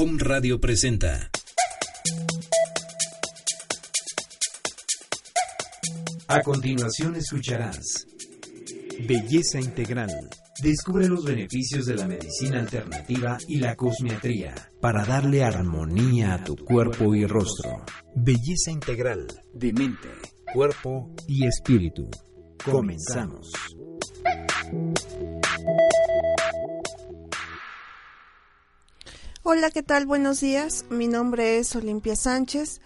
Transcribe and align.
Om 0.00 0.16
Radio 0.16 0.60
presenta. 0.60 1.28
A 6.28 6.40
continuación 6.40 7.16
escucharás 7.16 8.06
Belleza 9.08 9.58
Integral. 9.58 10.12
Descubre 10.62 11.08
los 11.08 11.24
beneficios 11.24 11.84
de 11.86 11.96
la 11.96 12.06
medicina 12.06 12.60
alternativa 12.60 13.38
y 13.48 13.58
la 13.58 13.74
cosmiatría 13.74 14.54
para 14.80 15.04
darle 15.04 15.42
armonía 15.42 16.34
a 16.34 16.44
tu 16.44 16.54
cuerpo 16.54 17.16
y 17.16 17.26
rostro. 17.26 17.84
Belleza 18.14 18.70
Integral 18.70 19.26
de 19.52 19.72
mente, 19.72 20.10
cuerpo 20.54 21.12
y 21.26 21.44
espíritu. 21.44 22.08
Comenzamos. 22.64 23.50
Hola, 29.44 29.70
¿qué 29.70 29.84
tal? 29.84 30.04
Buenos 30.04 30.40
días. 30.40 30.84
Mi 30.90 31.06
nombre 31.06 31.58
es 31.58 31.74
Olimpia 31.76 32.16
Sánchez 32.16 32.80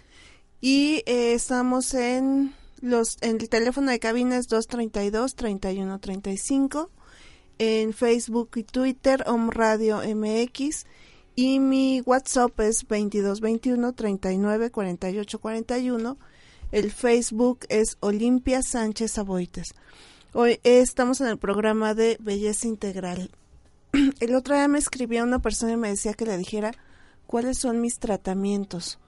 y 0.61 1.03
eh, 1.07 1.33
estamos 1.33 1.95
en 1.95 2.55
los 2.81 3.17
en 3.23 3.41
el 3.41 3.49
teléfono 3.49 3.91
de 3.91 3.99
cabina 3.99 4.37
es 4.37 4.49
232 4.49 5.35
3135 5.35 6.91
en 7.59 7.95
Facebook 7.95 8.51
y 8.57 8.65
Twitter 8.65 9.25
Om 9.27 9.51
Radio 9.51 10.03
MX 10.03 10.85
y 11.35 11.59
mi 11.59 12.03
WhatsApp 12.03 12.61
es 12.61 12.85
2221 12.87 13.95
39 13.95 14.71
48 14.71 15.39
41. 15.41 16.19
El 16.71 16.93
Facebook 16.93 17.61
es 17.71 17.97
Olimpia 18.01 18.63
Sánchez 18.63 19.17
Aboites. 19.17 19.75
Hoy 20.35 20.61
estamos 20.65 21.23
en 21.23 21.29
el 21.29 21.39
programa 21.39 21.95
de 21.95 22.19
Belleza 22.21 22.69
Integral. 22.69 23.31
El 24.21 24.35
otro 24.35 24.55
día 24.55 24.69
me 24.69 24.79
escribía 24.79 25.23
una 25.23 25.41
persona 25.41 25.73
y 25.73 25.77
me 25.77 25.89
decía 25.89 26.15
que 26.15 26.25
le 26.25 26.39
dijera 26.39 26.73
cuáles 27.27 27.59
son 27.59 27.81
mis 27.81 27.99
tratamientos 27.99 28.99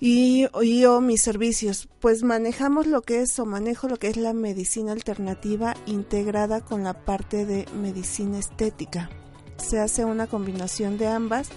y, 0.00 0.46
o 0.86 1.00
mis 1.00 1.22
servicios. 1.22 1.88
Pues 2.00 2.24
manejamos 2.24 2.86
lo 2.86 3.02
que 3.02 3.22
es 3.22 3.38
o 3.38 3.46
manejo 3.46 3.88
lo 3.88 3.98
que 3.98 4.08
es 4.08 4.16
la 4.16 4.32
medicina 4.32 4.92
alternativa 4.92 5.74
integrada 5.86 6.62
con 6.62 6.82
la 6.82 7.04
parte 7.04 7.46
de 7.46 7.66
medicina 7.80 8.38
estética. 8.38 9.08
Se 9.56 9.78
hace 9.78 10.04
una 10.04 10.26
combinación 10.26 10.98
de 10.98 11.06
ambas 11.06 11.50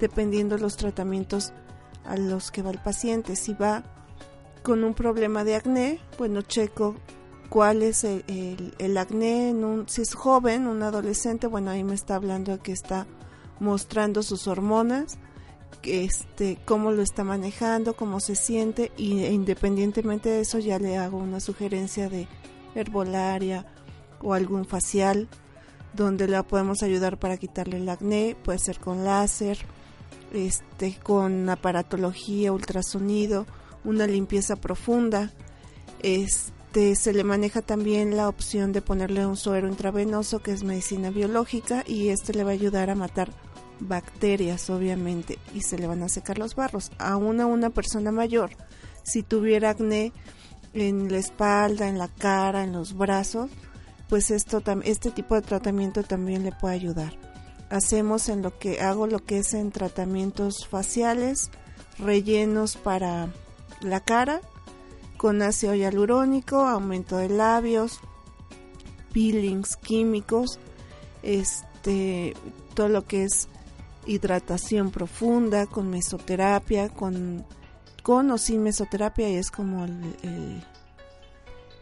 dependiendo 0.00 0.56
los 0.56 0.76
tratamientos 0.76 1.52
a 2.04 2.16
los 2.16 2.50
que 2.50 2.62
va 2.62 2.70
el 2.70 2.82
paciente. 2.82 3.36
Si 3.36 3.52
va 3.52 3.84
con 4.62 4.82
un 4.82 4.94
problema 4.94 5.44
de 5.44 5.56
acné, 5.56 6.00
bueno, 6.16 6.40
checo 6.40 6.96
cuál 7.54 7.84
es 7.84 8.02
el, 8.02 8.96
acné, 8.98 9.50
en 9.50 9.62
un, 9.62 9.88
si 9.88 10.02
es 10.02 10.12
joven, 10.12 10.66
un 10.66 10.82
adolescente, 10.82 11.46
bueno, 11.46 11.70
ahí 11.70 11.84
me 11.84 11.94
está 11.94 12.16
hablando 12.16 12.60
que 12.60 12.72
está 12.72 13.06
mostrando 13.60 14.24
sus 14.24 14.48
hormonas, 14.48 15.18
este, 15.84 16.58
cómo 16.64 16.90
lo 16.90 17.00
está 17.00 17.22
manejando, 17.22 17.94
cómo 17.94 18.18
se 18.18 18.34
siente, 18.34 18.90
y 18.96 19.20
e 19.20 19.32
independientemente 19.32 20.30
de 20.30 20.40
eso 20.40 20.58
ya 20.58 20.80
le 20.80 20.96
hago 20.96 21.18
una 21.18 21.38
sugerencia 21.38 22.08
de 22.08 22.26
herbolaria 22.74 23.64
o 24.20 24.34
algún 24.34 24.64
facial 24.64 25.28
donde 25.92 26.26
la 26.26 26.42
podemos 26.42 26.82
ayudar 26.82 27.20
para 27.20 27.36
quitarle 27.36 27.76
el 27.76 27.88
acné, 27.88 28.36
puede 28.42 28.58
ser 28.58 28.80
con 28.80 29.04
láser, 29.04 29.58
este, 30.32 30.98
con 31.00 31.48
aparatología, 31.48 32.50
ultrasonido, 32.50 33.46
una 33.84 34.08
limpieza 34.08 34.56
profunda, 34.56 35.30
este, 36.74 36.96
se 36.96 37.12
le 37.12 37.22
maneja 37.22 37.62
también 37.62 38.16
la 38.16 38.28
opción 38.28 38.72
de 38.72 38.82
ponerle 38.82 39.24
un 39.24 39.36
suero 39.36 39.68
intravenoso 39.68 40.42
que 40.42 40.50
es 40.50 40.64
medicina 40.64 41.10
biológica 41.10 41.84
y 41.86 42.08
este 42.08 42.34
le 42.34 42.42
va 42.42 42.50
a 42.50 42.54
ayudar 42.54 42.90
a 42.90 42.96
matar 42.96 43.30
bacterias 43.78 44.70
obviamente 44.70 45.38
y 45.54 45.60
se 45.60 45.78
le 45.78 45.86
van 45.86 46.02
a 46.02 46.08
secar 46.08 46.36
los 46.36 46.56
barros. 46.56 46.90
Aún 46.98 47.40
a 47.40 47.46
una 47.46 47.70
persona 47.70 48.10
mayor, 48.10 48.50
si 49.04 49.22
tuviera 49.22 49.70
acné 49.70 50.12
en 50.72 51.12
la 51.12 51.18
espalda, 51.18 51.88
en 51.88 51.96
la 51.96 52.08
cara, 52.08 52.64
en 52.64 52.72
los 52.72 52.96
brazos, 52.96 53.52
pues 54.08 54.32
esto 54.32 54.60
este 54.82 55.12
tipo 55.12 55.36
de 55.36 55.42
tratamiento 55.42 56.02
también 56.02 56.42
le 56.42 56.50
puede 56.50 56.74
ayudar. 56.74 57.12
Hacemos 57.70 58.28
en 58.28 58.42
lo 58.42 58.58
que 58.58 58.80
hago 58.80 59.06
lo 59.06 59.20
que 59.20 59.38
es 59.38 59.54
en 59.54 59.70
tratamientos 59.70 60.66
faciales, 60.66 61.52
rellenos 62.00 62.76
para 62.76 63.28
la 63.80 64.00
cara 64.00 64.40
con 65.24 65.40
ácido 65.40 65.74
hialurónico, 65.74 66.66
aumento 66.66 67.16
de 67.16 67.30
labios, 67.30 67.98
peelings 69.14 69.74
químicos, 69.78 70.58
este 71.22 72.34
todo 72.74 72.90
lo 72.90 73.06
que 73.06 73.24
es 73.24 73.48
hidratación 74.04 74.90
profunda, 74.90 75.64
con 75.64 75.88
mesoterapia, 75.88 76.90
con, 76.90 77.46
con 78.02 78.30
o 78.32 78.36
sin 78.36 78.62
mesoterapia, 78.62 79.30
y 79.30 79.36
es 79.36 79.50
como 79.50 79.86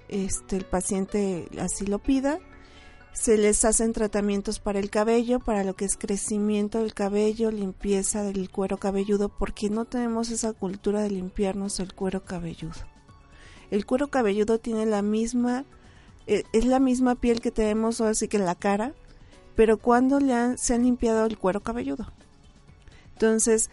este, 0.07 0.57
el 0.57 0.65
paciente 0.65 1.49
así 1.59 1.85
lo 1.85 1.99
pida. 1.99 2.39
Se 3.13 3.37
les 3.37 3.65
hacen 3.65 3.93
tratamientos 3.93 4.61
para 4.61 4.79
el 4.79 4.89
cabello, 4.89 5.41
para 5.41 5.65
lo 5.65 5.75
que 5.75 5.85
es 5.85 5.97
crecimiento 5.97 6.79
del 6.79 6.95
cabello, 6.95 7.51
limpieza 7.51 8.23
del 8.23 8.51
cuero 8.51 8.77
cabelludo, 8.77 9.31
porque 9.31 9.69
no 9.69 9.85
tenemos 9.85 10.31
esa 10.31 10.53
cultura 10.53 11.03
de 11.03 11.11
limpiarnos 11.11 11.81
el 11.81 11.93
cuero 11.93 12.25
cabelludo. 12.25 12.92
El 13.73 13.87
cuero 13.87 14.09
cabelludo 14.09 14.59
tiene 14.59 14.85
la 14.85 15.01
misma, 15.01 15.65
eh, 16.27 16.45
es 16.53 16.67
la 16.67 16.79
misma 16.79 17.15
piel 17.15 17.41
que 17.41 17.51
tenemos 17.51 18.03
así 18.03 18.29
que 18.29 18.37
en 18.37 18.45
la 18.45 18.55
cara, 18.55 18.93
pero 19.57 19.79
cuando 19.79 20.21
le 20.21 20.35
han, 20.35 20.59
se 20.59 20.75
han 20.75 20.83
limpiado 20.83 21.25
el 21.25 21.39
cuero 21.39 21.63
cabelludo. 21.63 22.07
Entonces, 23.15 23.71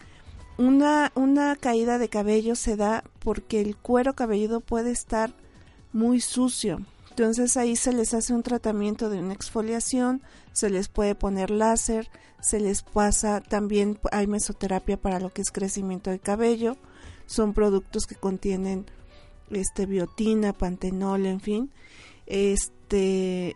una, 0.57 1.11
una 1.15 1.57
caída 1.57 1.97
de 1.97 2.07
cabello 2.07 2.55
se 2.55 2.77
da 2.77 3.03
porque 3.19 3.59
el 3.59 3.75
cuero 3.75 4.13
cabelludo 4.13 4.61
puede 4.61 4.91
estar 4.91 5.33
muy 5.91 6.21
sucio. 6.21 6.79
Entonces 7.09 7.57
ahí 7.57 7.75
se 7.75 7.91
les 7.91 8.13
hace 8.13 8.33
un 8.33 8.41
tratamiento 8.41 9.09
de 9.09 9.19
una 9.19 9.33
exfoliación, 9.33 10.21
se 10.53 10.69
les 10.69 10.88
puede 10.88 11.13
poner 11.13 11.51
láser, 11.51 12.07
se 12.39 12.61
les 12.61 12.83
pasa 12.83 13.41
también 13.41 13.99
hay 14.13 14.27
mesoterapia 14.27 14.95
para 14.95 15.19
lo 15.19 15.29
que 15.33 15.41
es 15.41 15.51
crecimiento 15.51 16.09
de 16.09 16.19
cabello. 16.19 16.77
Son 17.25 17.53
productos 17.53 18.07
que 18.07 18.15
contienen 18.15 18.85
este 19.51 19.85
biotina, 19.85 20.53
pantenol, 20.53 21.25
en 21.25 21.39
fin. 21.39 21.71
Este 22.25 23.55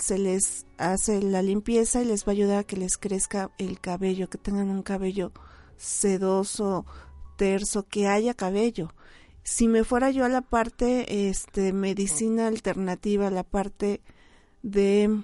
se 0.00 0.18
les 0.18 0.66
hace 0.78 1.22
la 1.22 1.42
limpieza 1.42 2.02
y 2.02 2.06
les 2.06 2.24
va 2.24 2.28
a 2.28 2.32
ayudar 2.32 2.58
a 2.58 2.64
que 2.64 2.76
les 2.76 2.96
crezca 2.96 3.50
el 3.58 3.80
cabello, 3.80 4.28
que 4.28 4.38
tengan 4.38 4.70
un 4.70 4.82
cabello 4.82 5.32
sedoso, 5.76 6.84
terso, 7.36 7.86
que 7.86 8.08
haya 8.08 8.34
cabello. 8.34 8.92
Si 9.42 9.68
me 9.68 9.84
fuera 9.84 10.10
yo 10.10 10.24
a 10.24 10.28
la 10.28 10.42
parte 10.42 11.28
este 11.28 11.72
medicina 11.72 12.46
alternativa, 12.46 13.30
la 13.30 13.44
parte 13.44 14.00
de 14.62 15.22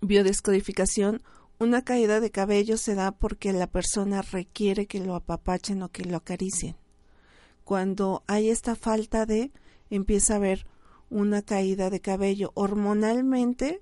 biodescodificación, 0.00 1.22
una 1.58 1.82
caída 1.82 2.20
de 2.20 2.30
cabello 2.30 2.76
se 2.76 2.94
da 2.94 3.12
porque 3.12 3.52
la 3.52 3.66
persona 3.66 4.22
requiere 4.22 4.86
que 4.86 5.00
lo 5.00 5.14
apapachen 5.14 5.82
o 5.82 5.90
que 5.90 6.04
lo 6.04 6.16
acaricien. 6.16 6.76
Cuando 7.70 8.24
hay 8.26 8.50
esta 8.50 8.74
falta 8.74 9.26
de, 9.26 9.52
empieza 9.90 10.32
a 10.32 10.36
haber 10.38 10.66
una 11.08 11.40
caída 11.40 11.88
de 11.88 12.00
cabello. 12.00 12.50
Hormonalmente 12.54 13.80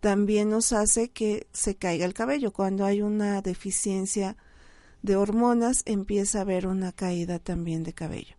también 0.00 0.50
nos 0.50 0.72
hace 0.72 1.10
que 1.10 1.46
se 1.52 1.76
caiga 1.76 2.06
el 2.06 2.12
cabello. 2.12 2.52
Cuando 2.52 2.84
hay 2.84 3.02
una 3.02 3.40
deficiencia 3.40 4.36
de 5.02 5.14
hormonas 5.14 5.82
empieza 5.84 6.38
a 6.38 6.40
haber 6.40 6.66
una 6.66 6.90
caída 6.90 7.38
también 7.38 7.84
de 7.84 7.92
cabello. 7.92 8.34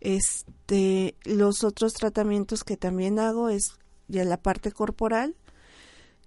Este, 0.00 1.16
los 1.24 1.64
otros 1.64 1.94
tratamientos 1.94 2.64
que 2.64 2.76
también 2.76 3.18
hago 3.18 3.48
es 3.48 3.78
ya 4.08 4.26
la 4.26 4.36
parte 4.36 4.72
corporal, 4.72 5.36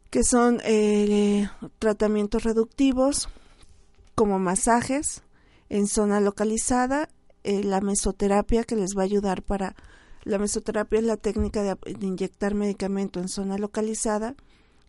que 0.09 0.23
son 0.23 0.59
eh, 0.63 1.47
tratamientos 1.77 2.45
reductivos 2.45 3.29
como 4.15 4.39
masajes 4.39 5.21
en 5.69 5.85
zona 5.85 6.19
localizada, 6.19 7.09
eh, 7.45 7.63
la 7.63 7.79
mesoterapia 7.79 8.63
que 8.63 8.75
les 8.75 8.97
va 8.97 9.01
a 9.01 9.05
ayudar 9.05 9.43
para 9.43 9.75
la 10.23 10.39
mesoterapia 10.39 10.97
es 10.97 11.05
la 11.05 11.17
técnica 11.17 11.61
de, 11.61 11.77
inyectar 12.01 12.55
medicamento 12.55 13.19
en 13.19 13.29
zona 13.29 13.59
localizada 13.59 14.35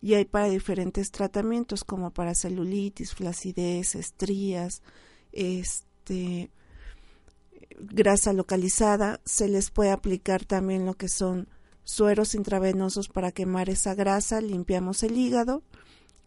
y 0.01 0.15
hay 0.15 0.25
para 0.25 0.49
diferentes 0.49 1.11
tratamientos 1.11 1.83
como 1.83 2.09
para 2.09 2.33
celulitis, 2.33 3.13
flacidez, 3.13 3.93
estrías, 3.93 4.81
este 5.31 6.49
grasa 7.79 8.33
localizada, 8.33 9.21
se 9.23 9.47
les 9.47 9.69
puede 9.69 9.91
aplicar 9.91 10.43
también 10.43 10.83
lo 10.83 10.95
que 10.95 11.09
son 11.09 11.47
sueros 11.83 12.33
intravenosos 12.33 13.07
para 13.07 13.31
quemar 13.31 13.69
esa 13.69 13.93
grasa, 13.93 14.41
limpiamos 14.41 15.03
el 15.03 15.15
hígado 15.15 15.61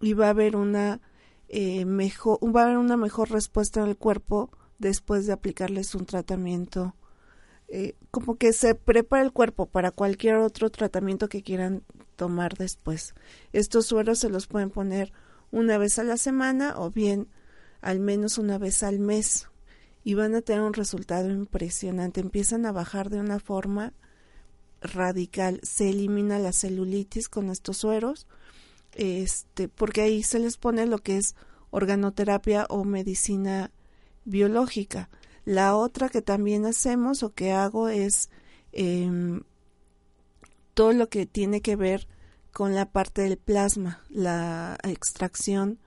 y 0.01 0.13
va 0.13 0.27
a 0.27 0.31
haber 0.31 0.55
una 0.55 1.01
eh, 1.49 1.87
mejor 1.87 2.39
va 2.55 2.61
a 2.61 2.65
haber 2.67 2.79
una 2.79 2.97
mejor 2.97 3.33
respuesta 3.33 3.85
del 3.85 3.97
cuerpo 3.97 4.53
después 4.81 5.27
de 5.27 5.33
aplicarles 5.33 5.95
un 5.95 6.07
tratamiento 6.07 6.97
eh, 7.69 7.95
como 8.11 8.37
que 8.37 8.53
se 8.53 8.75
prepara 8.75 9.23
el 9.23 9.33
cuerpo 9.33 9.67
para 9.67 9.93
cualquier 9.93 10.37
otro 10.37 10.71
tratamiento 10.71 11.29
que 11.29 11.43
quieran 11.43 11.85
tomar 12.17 12.57
después. 12.57 13.15
Estos 13.53 13.87
sueros 13.87 14.19
se 14.19 14.29
los 14.29 14.49
pueden 14.49 14.71
poner 14.71 15.13
una 15.53 15.79
vez 15.79 16.01
a 16.01 16.03
la 16.03 16.17
semana 16.17 16.75
o 16.77 16.91
bien 16.91 17.29
al 17.81 18.01
menos 18.01 18.39
una 18.39 18.59
vez 18.59 18.83
al 18.83 18.99
mes 18.99 19.49
y 20.03 20.15
van 20.15 20.35
a 20.35 20.41
tener 20.41 20.63
un 20.63 20.75
resultado 20.75 21.31
impresionante. 21.31 22.21
Empiezan 22.21 22.67
a 22.67 22.73
bajar 22.73 23.09
de 23.09 23.21
una 23.21 23.39
forma 23.39 23.93
radical. 24.81 25.61
Se 25.63 25.91
elimina 25.91 26.41
la 26.41 26.53
celulitis 26.53 27.29
con 27.29 27.51
estos 27.51 27.77
sueros, 27.77 28.27
este, 28.95 29.69
porque 29.69 30.01
ahí 30.01 30.25
se 30.25 30.41
les 30.41 30.57
pone 30.57 30.87
lo 30.87 30.99
que 30.99 31.19
es 31.19 31.37
organoterapia 31.71 32.67
o 32.69 32.85
medicina 32.85 33.71
biológica. 34.31 35.11
La 35.45 35.77
otra 35.77 36.09
que 36.09 36.23
también 36.23 36.65
hacemos 36.65 37.23
o 37.23 37.35
que 37.35 37.53
hago 37.53 37.89
es 37.89 38.31
em, 38.73 39.43
todo 40.75 40.93
lo 40.93 41.09
que 41.09 41.27
tiene 41.27 41.61
que 41.61 41.77
ver 41.77 42.09
con 42.53 42.75
la 42.75 42.91
parte 42.91 43.23
del 43.23 43.37
plasma, 43.37 44.03
la 44.09 44.79
extracción 44.85 45.79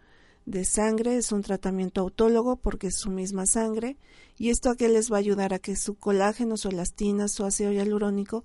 de 0.45 0.65
sangre, 0.65 1.17
es 1.17 1.31
un 1.31 1.41
tratamiento 1.41 2.01
autólogo 2.01 2.57
porque 2.57 2.87
es 2.87 2.97
su 2.97 3.09
misma 3.09 3.45
sangre 3.45 3.97
y 4.37 4.49
esto 4.49 4.69
a 4.69 4.75
qué 4.75 4.89
les 4.89 5.11
va 5.11 5.17
a 5.17 5.19
ayudar 5.19 5.53
a 5.53 5.59
que 5.59 5.75
su 5.75 5.95
colágeno, 5.95 6.57
su 6.57 6.69
elastina, 6.69 7.27
su 7.27 7.45
ácido 7.45 7.71
hialurónico 7.71 8.43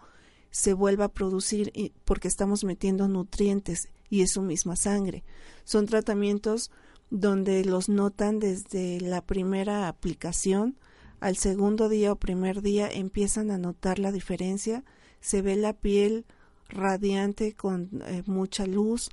se 0.51 0.73
vuelva 0.73 1.06
a 1.06 1.12
producir 1.12 1.73
porque 2.05 2.29
estamos 2.29 2.65
metiendo 2.65 3.09
nutrientes 3.09 3.89
y 4.09 4.23
es 4.23 4.33
su 4.33 4.43
misma 4.43 4.77
sangre. 4.77 5.25
Son 5.65 5.87
tratamientos 5.87 6.71
donde 7.10 7.64
los 7.64 7.88
notan 7.88 8.38
desde 8.38 9.00
la 9.00 9.22
primera 9.22 9.88
aplicación 9.88 10.76
al 11.20 11.37
segundo 11.37 11.88
día 11.88 12.12
o 12.12 12.16
primer 12.16 12.62
día 12.62 12.88
empiezan 12.88 13.50
a 13.50 13.58
notar 13.58 13.99
la 13.99 14.12
diferencia, 14.12 14.84
se 15.20 15.43
ve 15.43 15.56
la 15.56 15.72
piel 15.72 16.26
radiante 16.69 17.55
con 17.55 18.02
eh, 18.06 18.22
mucha 18.26 18.66
luz. 18.66 19.10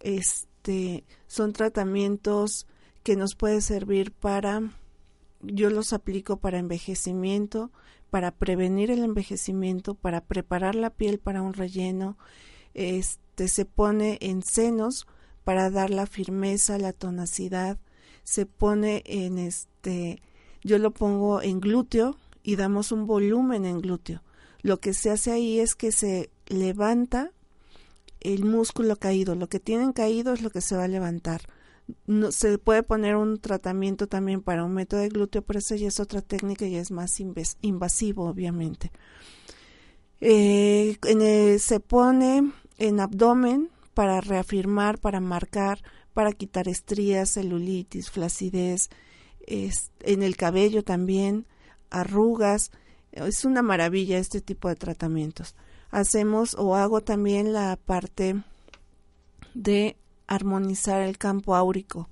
Este 0.00 1.04
son 1.28 1.52
tratamientos 1.52 2.66
que 3.02 3.16
nos 3.16 3.36
puede 3.36 3.60
servir 3.60 4.12
para 4.12 4.62
yo 5.42 5.70
los 5.70 5.92
aplico 5.92 6.38
para 6.38 6.58
envejecimiento, 6.58 7.70
para 8.10 8.32
prevenir 8.32 8.90
el 8.90 9.04
envejecimiento, 9.04 9.94
para 9.94 10.22
preparar 10.22 10.74
la 10.74 10.90
piel 10.90 11.18
para 11.18 11.42
un 11.42 11.52
relleno. 11.52 12.18
Este 12.74 13.48
se 13.48 13.64
pone 13.64 14.18
en 14.20 14.42
senos 14.42 15.06
para 15.46 15.70
dar 15.70 15.90
la 15.90 16.06
firmeza, 16.06 16.76
la 16.76 16.92
tonacidad, 16.92 17.78
se 18.24 18.46
pone 18.46 19.04
en 19.06 19.38
este 19.38 20.20
yo 20.64 20.78
lo 20.78 20.90
pongo 20.90 21.40
en 21.40 21.60
glúteo 21.60 22.16
y 22.42 22.56
damos 22.56 22.90
un 22.90 23.06
volumen 23.06 23.64
en 23.64 23.80
glúteo. 23.80 24.24
Lo 24.62 24.80
que 24.80 24.92
se 24.92 25.12
hace 25.12 25.30
ahí 25.30 25.60
es 25.60 25.76
que 25.76 25.92
se 25.92 26.30
levanta 26.48 27.30
el 28.18 28.44
músculo 28.44 28.96
caído. 28.96 29.36
Lo 29.36 29.48
que 29.48 29.60
tienen 29.60 29.92
caído 29.92 30.32
es 30.32 30.42
lo 30.42 30.50
que 30.50 30.60
se 30.60 30.74
va 30.74 30.82
a 30.82 30.88
levantar. 30.88 31.42
Se 32.30 32.58
puede 32.58 32.82
poner 32.82 33.14
un 33.14 33.38
tratamiento 33.38 34.08
también 34.08 34.42
para 34.42 34.64
un 34.64 34.74
método 34.74 34.98
de 34.98 35.10
glúteo, 35.10 35.42
pero 35.42 35.60
esa 35.60 35.76
ya 35.76 35.86
es 35.86 36.00
otra 36.00 36.22
técnica 36.22 36.66
y 36.66 36.74
es 36.74 36.90
más 36.90 37.20
invasivo, 37.60 38.24
obviamente. 38.24 38.90
Eh, 40.20 40.98
se 41.60 41.78
pone 41.78 42.50
en 42.78 42.98
abdomen 42.98 43.70
para 43.96 44.20
reafirmar, 44.20 44.98
para 44.98 45.20
marcar, 45.20 45.82
para 46.12 46.32
quitar 46.32 46.68
estrías, 46.68 47.30
celulitis, 47.30 48.10
flacidez, 48.10 48.90
en 49.46 50.22
el 50.22 50.36
cabello 50.36 50.84
también, 50.84 51.46
arrugas. 51.88 52.72
Es 53.12 53.46
una 53.46 53.62
maravilla 53.62 54.18
este 54.18 54.42
tipo 54.42 54.68
de 54.68 54.76
tratamientos. 54.76 55.54
Hacemos 55.90 56.54
o 56.58 56.76
hago 56.76 57.00
también 57.00 57.54
la 57.54 57.78
parte 57.82 58.42
de 59.54 59.96
armonizar 60.26 61.00
el 61.00 61.16
campo 61.16 61.54
áurico. 61.56 62.10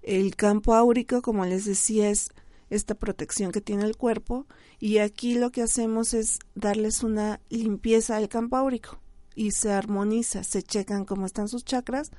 El 0.00 0.34
campo 0.34 0.72
áurico, 0.72 1.20
como 1.20 1.44
les 1.44 1.66
decía, 1.66 2.08
es 2.08 2.30
esta 2.70 2.94
protección 2.94 3.52
que 3.52 3.60
tiene 3.60 3.84
el 3.84 3.98
cuerpo 3.98 4.46
y 4.80 4.96
aquí 4.96 5.34
lo 5.34 5.50
que 5.50 5.60
hacemos 5.60 6.14
es 6.14 6.38
darles 6.54 7.02
una 7.02 7.42
limpieza 7.50 8.16
al 8.16 8.30
campo 8.30 8.56
áurico 8.56 8.98
y 9.38 9.52
se 9.52 9.72
armoniza, 9.72 10.42
se 10.42 10.64
checan 10.64 11.04
cómo 11.04 11.24
están 11.24 11.46
sus 11.46 11.64
chakras 11.64 12.10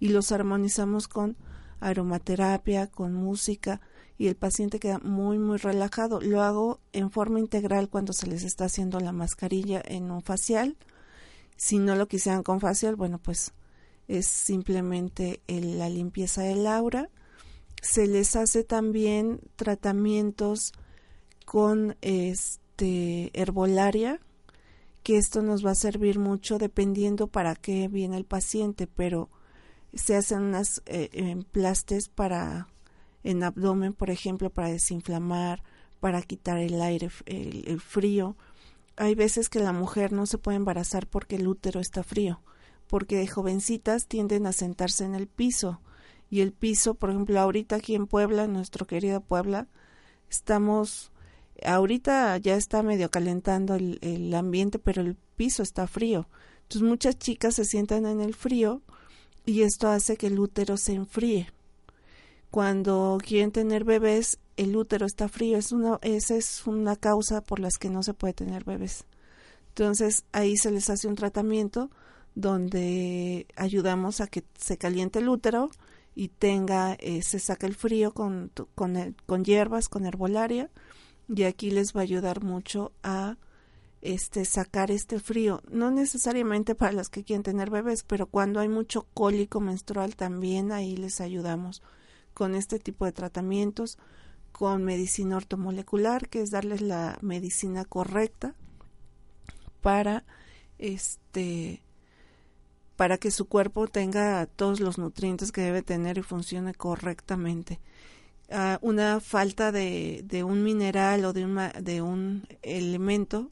y 0.00 0.08
los 0.08 0.32
armonizamos 0.32 1.06
con 1.06 1.36
aromaterapia, 1.78 2.88
con 2.88 3.14
música, 3.14 3.80
y 4.18 4.26
el 4.26 4.34
paciente 4.34 4.80
queda 4.80 4.98
muy 4.98 5.38
muy 5.38 5.58
relajado. 5.58 6.20
Lo 6.20 6.42
hago 6.42 6.80
en 6.92 7.12
forma 7.12 7.38
integral 7.38 7.88
cuando 7.88 8.12
se 8.12 8.26
les 8.26 8.42
está 8.42 8.64
haciendo 8.64 8.98
la 8.98 9.12
mascarilla 9.12 9.80
en 9.84 10.10
un 10.10 10.20
facial. 10.22 10.76
Si 11.56 11.78
no 11.78 11.94
lo 11.94 12.08
quisieran 12.08 12.42
con 12.42 12.58
facial, 12.58 12.96
bueno, 12.96 13.18
pues 13.18 13.52
es 14.08 14.26
simplemente 14.26 15.42
la 15.46 15.88
limpieza 15.88 16.42
del 16.42 16.66
aura. 16.66 17.08
Se 17.82 18.08
les 18.08 18.34
hace 18.34 18.64
también 18.64 19.38
tratamientos 19.54 20.72
con 21.44 21.96
este 22.00 23.30
herbolaria, 23.32 24.20
que 25.04 25.18
esto 25.18 25.42
nos 25.42 25.64
va 25.64 25.70
a 25.70 25.76
servir 25.76 26.18
mucho 26.18 26.58
dependiendo 26.58 27.28
para 27.28 27.54
qué 27.54 27.86
viene 27.86 28.16
el 28.16 28.24
paciente, 28.24 28.88
pero 28.88 29.30
se 29.92 30.16
hacen 30.16 30.42
unas 30.42 30.82
eh, 30.86 31.10
emplastes 31.12 32.08
para 32.08 32.66
en 33.22 33.42
abdomen, 33.42 33.92
por 33.94 34.10
ejemplo, 34.10 34.50
para 34.50 34.68
desinflamar, 34.68 35.62
para 36.00 36.20
quitar 36.22 36.58
el 36.58 36.82
aire, 36.82 37.10
el, 37.26 37.80
frío. 37.80 38.36
Hay 38.96 39.14
veces 39.14 39.48
que 39.48 39.60
la 39.60 39.72
mujer 39.72 40.12
no 40.12 40.26
se 40.26 40.38
puede 40.38 40.56
embarazar 40.56 41.06
porque 41.06 41.36
el 41.36 41.46
útero 41.46 41.80
está 41.80 42.02
frío, 42.02 42.42
porque 42.86 43.16
de 43.16 43.26
jovencitas 43.26 44.06
tienden 44.06 44.46
a 44.46 44.52
sentarse 44.52 45.04
en 45.04 45.14
el 45.14 45.26
piso 45.26 45.80
y 46.30 46.40
el 46.40 46.52
piso, 46.52 46.94
por 46.94 47.10
ejemplo, 47.10 47.40
ahorita 47.40 47.76
aquí 47.76 47.94
en 47.94 48.06
Puebla, 48.06 48.44
en 48.44 48.52
nuestro 48.52 48.86
querido 48.86 49.20
Puebla, 49.20 49.68
estamos, 50.28 51.12
ahorita 51.62 52.36
ya 52.38 52.56
está 52.56 52.82
medio 52.82 53.10
calentando 53.10 53.74
el, 53.74 53.98
el 54.02 54.34
ambiente, 54.34 54.78
pero 54.78 55.02
el 55.02 55.16
piso 55.36 55.62
está 55.62 55.86
frío. 55.86 56.28
Entonces 56.62 56.88
muchas 56.88 57.18
chicas 57.18 57.54
se 57.54 57.64
sientan 57.64 58.06
en 58.06 58.20
el 58.20 58.34
frío 58.34 58.82
y 59.44 59.62
esto 59.62 59.88
hace 59.88 60.16
que 60.16 60.28
el 60.28 60.38
útero 60.38 60.76
se 60.76 60.94
enfríe 60.94 61.48
cuando 62.54 63.18
quieren 63.20 63.50
tener 63.50 63.82
bebés, 63.82 64.38
el 64.56 64.76
útero 64.76 65.06
está 65.06 65.26
frío. 65.28 65.58
Es 65.58 65.72
una, 65.72 65.98
esa 66.02 66.36
es 66.36 66.64
una 66.68 66.94
causa 66.94 67.40
por 67.40 67.58
las 67.58 67.78
que 67.78 67.90
no 67.90 68.04
se 68.04 68.14
puede 68.14 68.32
tener 68.32 68.62
bebés. 68.62 69.06
Entonces 69.70 70.24
ahí 70.30 70.56
se 70.56 70.70
les 70.70 70.88
hace 70.88 71.08
un 71.08 71.16
tratamiento 71.16 71.90
donde 72.36 73.48
ayudamos 73.56 74.20
a 74.20 74.28
que 74.28 74.44
se 74.56 74.78
caliente 74.78 75.18
el 75.18 75.30
útero 75.30 75.68
y 76.14 76.28
tenga, 76.28 76.94
eh, 77.00 77.22
se 77.24 77.40
saca 77.40 77.66
el 77.66 77.74
frío 77.74 78.14
con, 78.14 78.52
con, 78.76 79.16
con 79.26 79.44
hierbas, 79.44 79.88
con 79.88 80.06
herbolaria 80.06 80.70
y 81.28 81.44
aquí 81.44 81.70
les 81.70 81.94
va 81.94 82.00
a 82.00 82.04
ayudar 82.04 82.42
mucho 82.42 82.92
a 83.02 83.36
este 84.02 84.44
sacar 84.44 84.90
este 84.90 85.18
frío, 85.18 85.62
no 85.70 85.90
necesariamente 85.90 86.74
para 86.74 86.92
las 86.92 87.08
que 87.08 87.24
quieren 87.24 87.42
tener 87.42 87.70
bebés, 87.70 88.02
pero 88.02 88.26
cuando 88.26 88.60
hay 88.60 88.68
mucho 88.68 89.06
cólico 89.14 89.60
menstrual 89.60 90.14
también 90.14 90.72
ahí 90.72 90.96
les 90.96 91.22
ayudamos 91.22 91.82
con 92.34 92.54
este 92.54 92.78
tipo 92.78 93.06
de 93.06 93.12
tratamientos, 93.12 93.98
con 94.52 94.84
medicina 94.84 95.38
ortomolecular, 95.38 96.28
que 96.28 96.42
es 96.42 96.50
darles 96.50 96.82
la 96.82 97.18
medicina 97.22 97.84
correcta 97.84 98.54
para 99.80 100.24
este 100.78 101.82
para 102.96 103.18
que 103.18 103.30
su 103.30 103.46
cuerpo 103.46 103.88
tenga 103.88 104.46
todos 104.46 104.80
los 104.80 104.98
nutrientes 104.98 105.50
que 105.50 105.62
debe 105.62 105.82
tener 105.82 106.18
y 106.18 106.22
funcione 106.22 106.74
correctamente. 106.74 107.80
Una 108.80 109.20
falta 109.20 109.72
de, 109.72 110.44
un 110.46 110.62
mineral 110.62 111.24
o 111.24 111.32
de 111.32 111.44
un, 111.44 111.58
de 111.80 112.02
un 112.02 112.46
elemento 112.62 113.50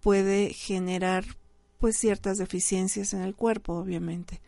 puede 0.00 0.52
generar 0.52 1.24
pues 1.78 1.96
ciertas 1.96 2.38
deficiencias 2.38 3.12
en 3.12 3.22
el 3.22 3.34
cuerpo, 3.34 3.74
obviamente. 3.74 4.40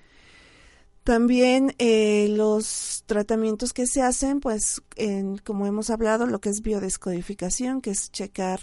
También 1.05 1.75
eh, 1.79 2.29
los 2.31 3.03
tratamientos 3.07 3.73
que 3.73 3.87
se 3.87 4.03
hacen, 4.03 4.41
pues, 4.41 4.83
en, 4.97 5.39
como 5.39 5.67
hemos 5.67 5.89
hablado, 5.89 6.27
lo 6.27 6.39
que 6.41 6.51
es 6.51 6.61
biodescodificación, 6.61 7.81
que 7.81 7.91
es 7.91 8.13
checar 8.13 8.61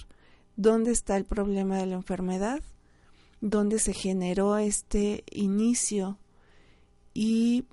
dónde 0.56 0.92
está 0.92 1.18
el 1.18 1.26
problema 1.26 1.78
de 1.78 1.88
la 1.88 1.96
enfermedad, 1.96 2.62
dónde 3.42 3.80
se 3.80 3.94
generó 3.94 4.58
este 4.58 5.24
inicio 5.32 6.20
y 7.16 7.66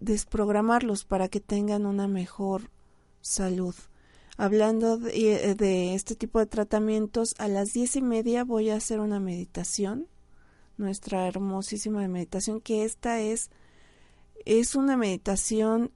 desprogramarlos 0.00 1.04
para 1.04 1.28
que 1.28 1.40
tengan 1.40 1.84
una 1.84 2.08
mejor 2.08 2.70
salud. 3.24 3.74
Hablando 4.36 4.98
de, 4.98 5.54
de, 5.54 5.94
este 5.94 6.14
tipo 6.14 6.38
de 6.38 6.46
tratamientos, 6.46 7.34
a 7.38 7.48
las 7.48 7.72
diez 7.72 7.96
y 7.96 8.02
media 8.02 8.44
voy 8.44 8.70
a 8.70 8.76
hacer 8.76 9.00
una 9.00 9.18
meditación, 9.18 10.08
nuestra 10.76 11.26
hermosísima 11.26 12.06
meditación, 12.06 12.60
que 12.60 12.84
esta 12.84 13.20
es, 13.20 13.50
es 14.44 14.74
una 14.74 14.96
meditación 14.96 15.90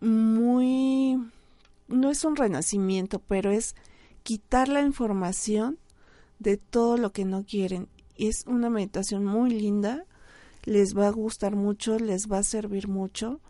muy, 0.00 1.16
no 1.88 2.10
es 2.10 2.24
un 2.24 2.36
renacimiento, 2.36 3.20
pero 3.20 3.50
es 3.50 3.74
quitar 4.22 4.68
la 4.68 4.82
información 4.82 5.78
de 6.38 6.56
todo 6.56 6.96
lo 6.96 7.12
que 7.12 7.24
no 7.24 7.44
quieren. 7.44 7.88
Es 8.16 8.44
una 8.46 8.68
meditación 8.68 9.24
muy 9.24 9.50
linda, 9.50 10.04
les 10.64 10.96
va 10.96 11.06
a 11.06 11.12
gustar 11.12 11.56
mucho, 11.56 11.98
les 11.98 12.30
va 12.30 12.38
a 12.38 12.42
servir 12.42 12.88
mucho. 12.88 13.40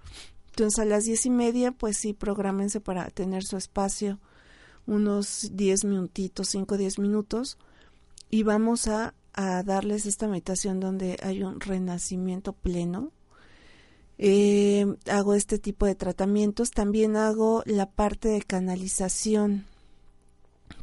Entonces 0.50 0.78
a 0.78 0.84
las 0.84 1.04
diez 1.04 1.26
y 1.26 1.30
media, 1.30 1.72
pues 1.72 1.96
sí, 1.96 2.12
prográmense 2.12 2.80
para 2.80 3.08
tener 3.10 3.44
su 3.44 3.56
espacio, 3.56 4.18
unos 4.86 5.50
diez 5.52 5.84
minutitos, 5.84 6.48
cinco, 6.48 6.76
diez 6.76 6.98
minutos, 6.98 7.58
y 8.30 8.42
vamos 8.42 8.88
a, 8.88 9.14
a 9.32 9.62
darles 9.62 10.06
esta 10.06 10.28
meditación 10.28 10.80
donde 10.80 11.16
hay 11.22 11.42
un 11.42 11.60
renacimiento 11.60 12.52
pleno. 12.52 13.12
Eh, 14.18 14.84
hago 15.10 15.34
este 15.34 15.58
tipo 15.58 15.86
de 15.86 15.94
tratamientos, 15.94 16.70
también 16.72 17.16
hago 17.16 17.62
la 17.64 17.90
parte 17.90 18.28
de 18.28 18.42
canalización. 18.42 19.66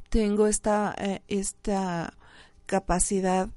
Tengo 0.09 0.47
esta, 0.47 0.95
eh, 0.97 1.21
esta 1.27 2.17
capacidad 2.65 3.49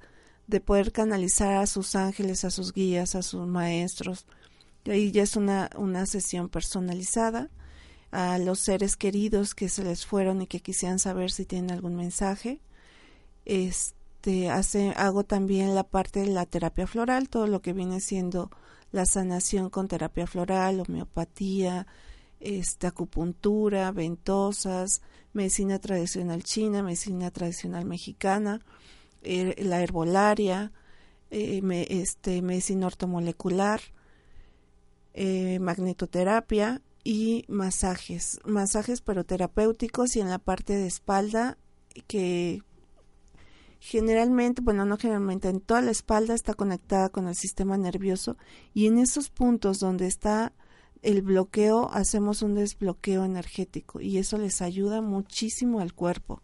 de 0.48 0.60
poder 0.60 0.92
canalizar 0.92 1.54
a 1.54 1.66
sus 1.66 1.94
ángeles, 1.94 2.44
a 2.44 2.50
sus 2.50 2.74
guías, 2.74 3.14
a 3.14 3.22
sus 3.22 3.46
maestros. 3.46 4.26
Ahí 4.86 5.10
ya 5.12 5.22
es 5.22 5.36
una, 5.36 5.70
una 5.76 6.06
sesión 6.06 6.48
personalizada 6.48 7.50
a 8.10 8.38
los 8.38 8.58
seres 8.60 8.96
queridos 8.96 9.54
que 9.54 9.68
se 9.68 9.84
les 9.84 10.06
fueron 10.06 10.42
y 10.42 10.46
que 10.46 10.60
quisieran 10.60 10.98
saber 10.98 11.30
si 11.30 11.44
tienen 11.44 11.70
algún 11.70 11.96
mensaje. 11.96 12.60
Este, 13.44 14.50
hace, 14.50 14.90
hago 14.96 15.24
también 15.24 15.74
la 15.74 15.84
parte 15.84 16.20
de 16.20 16.26
la 16.26 16.46
terapia 16.46 16.86
floral, 16.86 17.28
todo 17.28 17.46
lo 17.46 17.62
que 17.62 17.72
viene 17.72 18.00
siendo 18.00 18.50
la 18.92 19.06
sanación 19.06 19.70
con 19.70 19.88
terapia 19.88 20.26
floral, 20.26 20.80
homeopatía, 20.80 21.86
esta 22.40 22.88
acupuntura, 22.88 23.92
ventosas, 23.92 25.02
medicina 25.32 25.78
tradicional 25.78 26.42
china, 26.42 26.82
medicina 26.82 27.30
tradicional 27.30 27.84
mexicana, 27.84 28.60
Er, 29.22 29.54
la 29.62 29.82
herbolaria, 29.82 30.72
eh, 31.30 31.60
este, 31.90 32.40
medicina 32.40 32.86
ortomolecular, 32.86 33.82
eh, 35.14 35.58
magnetoterapia 35.60 36.82
y 37.02 37.44
masajes, 37.48 38.40
masajes 38.44 39.00
pero 39.00 39.24
terapéuticos 39.24 40.16
y 40.16 40.20
en 40.20 40.28
la 40.28 40.38
parte 40.38 40.74
de 40.74 40.86
espalda 40.86 41.58
que 42.06 42.62
generalmente, 43.80 44.60
bueno, 44.62 44.84
no 44.84 44.98
generalmente, 44.98 45.48
en 45.48 45.60
toda 45.60 45.80
la 45.80 45.90
espalda 45.90 46.34
está 46.34 46.54
conectada 46.54 47.08
con 47.08 47.26
el 47.26 47.34
sistema 47.34 47.76
nervioso 47.78 48.36
y 48.74 48.86
en 48.86 48.98
esos 48.98 49.30
puntos 49.30 49.80
donde 49.80 50.06
está 50.06 50.52
el 51.02 51.22
bloqueo 51.22 51.90
hacemos 51.92 52.42
un 52.42 52.54
desbloqueo 52.54 53.24
energético 53.24 54.00
y 54.00 54.18
eso 54.18 54.36
les 54.36 54.60
ayuda 54.60 55.00
muchísimo 55.00 55.80
al 55.80 55.94
cuerpo. 55.94 56.42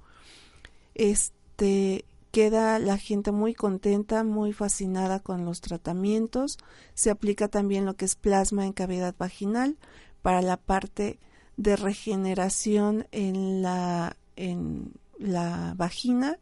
Este 0.95 2.07
queda 2.37 2.79
la 2.79 2.99
gente 2.99 3.33
muy 3.33 3.55
contenta, 3.55 4.23
muy 4.23 4.53
fascinada 4.53 5.21
con 5.21 5.47
los 5.47 5.63
tratamientos. 5.63 6.59
Se 6.93 7.09
aplica 7.09 7.49
también 7.49 7.87
lo 7.87 7.97
que 7.97 8.05
es 8.05 8.15
plasma 8.15 8.67
en 8.67 8.75
cavidad 8.75 9.15
vaginal 9.19 9.79
para 10.21 10.43
la 10.43 10.59
parte 10.59 11.19
de 11.57 11.77
regeneración 11.77 13.09
en 13.11 13.63
la, 13.63 14.19
en 14.37 14.93
la 15.19 15.73
vagina 15.79 16.39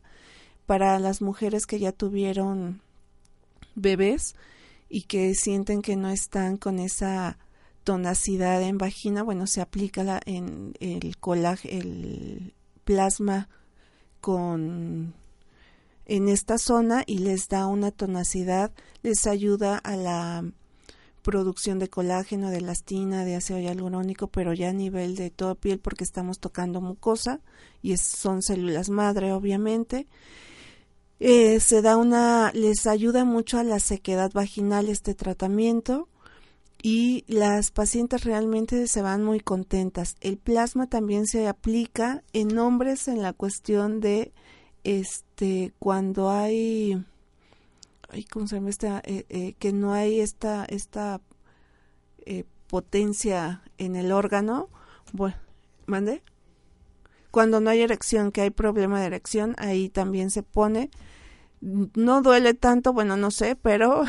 para 0.67 0.99
las 0.99 1.23
mujeres 1.23 1.65
que 1.65 1.79
ya 1.79 1.93
tuvieron 1.93 2.81
bebés 3.77 4.35
y 4.89 5.03
que 5.03 5.33
sienten 5.37 5.81
que 5.81 5.95
no 5.95 6.11
están 6.11 6.57
con 6.57 6.81
esa 6.81 7.39
tonacidad 7.85 8.61
en 8.63 8.79
vagina, 8.79 9.23
bueno, 9.23 9.47
se 9.47 9.61
aplica 9.61 10.03
la, 10.03 10.21
en 10.27 10.75
el 10.81 11.15
el 11.71 12.53
plasma 12.85 13.49
con 14.21 15.15
en 16.07 16.29
esta 16.29 16.59
zona 16.59 17.03
y 17.07 17.19
les 17.19 17.49
da 17.49 17.67
una 17.67 17.91
tonacidad, 17.91 18.73
les 19.03 19.27
ayuda 19.27 19.79
a 19.79 19.97
la 19.97 20.45
producción 21.23 21.79
de 21.79 21.89
colágeno, 21.89 22.51
de 22.51 22.59
elastina, 22.59 23.25
de 23.25 23.37
ácido 23.37 23.59
hialurónico, 23.59 24.29
pero 24.29 24.53
ya 24.53 24.69
a 24.69 24.73
nivel 24.73 25.17
de 25.17 25.31
toda 25.31 25.55
piel 25.55 25.81
porque 25.81 26.05
estamos 26.05 26.39
tocando 26.39 26.81
mucosa 26.81 27.41
y 27.83 27.97
son 27.97 28.43
células 28.43 28.91
madre, 28.91 29.33
obviamente. 29.33 30.07
Eh, 31.21 31.61
se 31.61 31.81
da 31.81 31.97
una, 31.97 32.53
les 32.53 32.87
ayuda 32.87 33.25
mucho 33.25 33.59
a 33.59 33.65
la 33.65 33.81
sequedad 33.81 34.31
vaginal 34.33 34.89
este 34.89 35.15
tratamiento 35.15 36.09
y 36.83 37.25
las 37.29 37.71
pacientes 37.71 38.25
realmente 38.25 38.87
se 38.89 39.01
van 39.01 39.25
muy 39.25 39.41
contentas. 39.41 40.17
El 40.21 40.37
plasma 40.37 40.87
también 40.87 41.27
se 41.27 41.49
aplica 41.49 42.23
en 42.35 42.59
hombres 42.59 43.09
en 43.09 43.23
la 43.23 43.33
cuestión 43.33 44.01
de 44.01 44.35
este 44.85 45.73
cuando 45.79 46.31
hay 46.31 47.05
cómo 48.31 48.47
se 48.47 48.57
llama 48.57 48.71
esta 48.71 49.03
eh, 49.05 49.27
eh, 49.29 49.55
que 49.59 49.73
no 49.73 49.93
hay 49.93 50.21
esta 50.21 50.65
esta 50.67 51.21
eh, 52.27 52.45
potencia 52.69 53.63
en 53.79 53.97
el 53.97 54.13
órgano 54.13 54.69
bueno 55.13 55.37
mande 55.87 56.23
cuando 57.31 57.61
no 57.61 57.71
hay 57.71 57.81
erección 57.81 58.31
que 58.31 58.43
hay 58.43 58.51
problema 58.51 59.01
de 59.01 59.07
erección 59.07 59.57
ahí 59.59 59.89
también 59.89 60.31
se 60.31 60.45
pone. 60.45 60.91
No 61.61 62.23
duele 62.23 62.55
tanto 62.55 62.93
bueno 62.93 63.17
no 63.17 63.31
sé 63.33 63.57
pero 63.57 64.05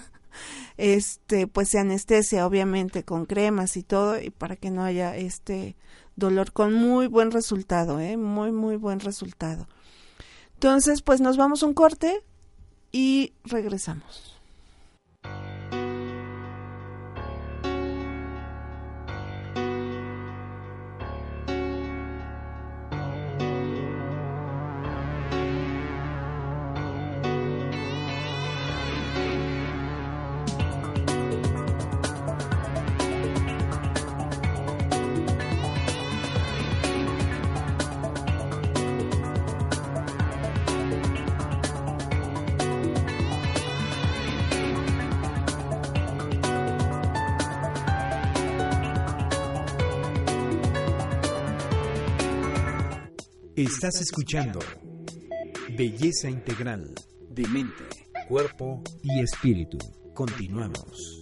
este 0.76 1.46
pues 1.46 1.68
se 1.68 1.78
anestesia 1.78 2.46
obviamente 2.46 3.04
con 3.04 3.26
cremas 3.26 3.76
y 3.76 3.82
todo 3.82 4.20
y 4.20 4.30
para 4.30 4.56
que 4.56 4.70
no 4.70 4.82
haya 4.82 5.14
este 5.16 5.76
dolor 6.16 6.52
con 6.52 6.72
muy 6.72 7.06
buen 7.06 7.30
resultado 7.30 8.00
eh 8.00 8.16
muy 8.16 8.50
muy 8.50 8.76
buen 8.76 8.98
resultado 8.98 9.68
entonces, 10.60 11.00
pues 11.00 11.22
nos 11.22 11.38
vamos 11.38 11.62
un 11.62 11.72
corte 11.72 12.22
y 12.92 13.32
regresamos. 13.44 14.38
Estás 53.82 54.02
escuchando 54.02 54.58
Belleza 55.70 56.28
Integral 56.28 56.94
de 57.30 57.48
mente, 57.48 57.82
cuerpo 58.28 58.82
y 59.02 59.20
espíritu. 59.20 59.78
Continuamos. 60.12 61.18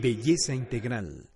Belleza 0.00 0.54
Integral. 0.54 1.28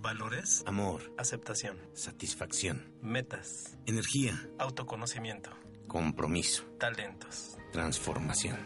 Valores. 0.00 0.62
Amor. 0.66 1.02
Aceptación. 1.18 1.76
Satisfacción. 1.92 2.82
Metas. 3.02 3.76
Energía. 3.86 4.48
Autoconocimiento. 4.58 5.50
Compromiso. 5.86 6.64
Talentos. 6.78 7.58
Transformación. 7.72 8.56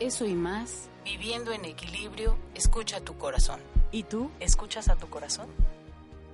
Eso 0.00 0.26
y 0.26 0.34
más, 0.34 0.90
viviendo 1.04 1.52
en 1.52 1.64
equilibrio, 1.64 2.36
escucha 2.54 3.00
tu 3.00 3.16
corazón. 3.16 3.60
¿Y 3.92 4.02
tú 4.02 4.30
escuchas 4.40 4.88
a 4.88 4.96
tu 4.96 5.08
corazón? 5.08 5.48